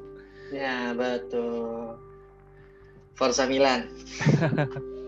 [0.53, 1.97] Ya, betul.
[3.17, 3.89] Forza Milan.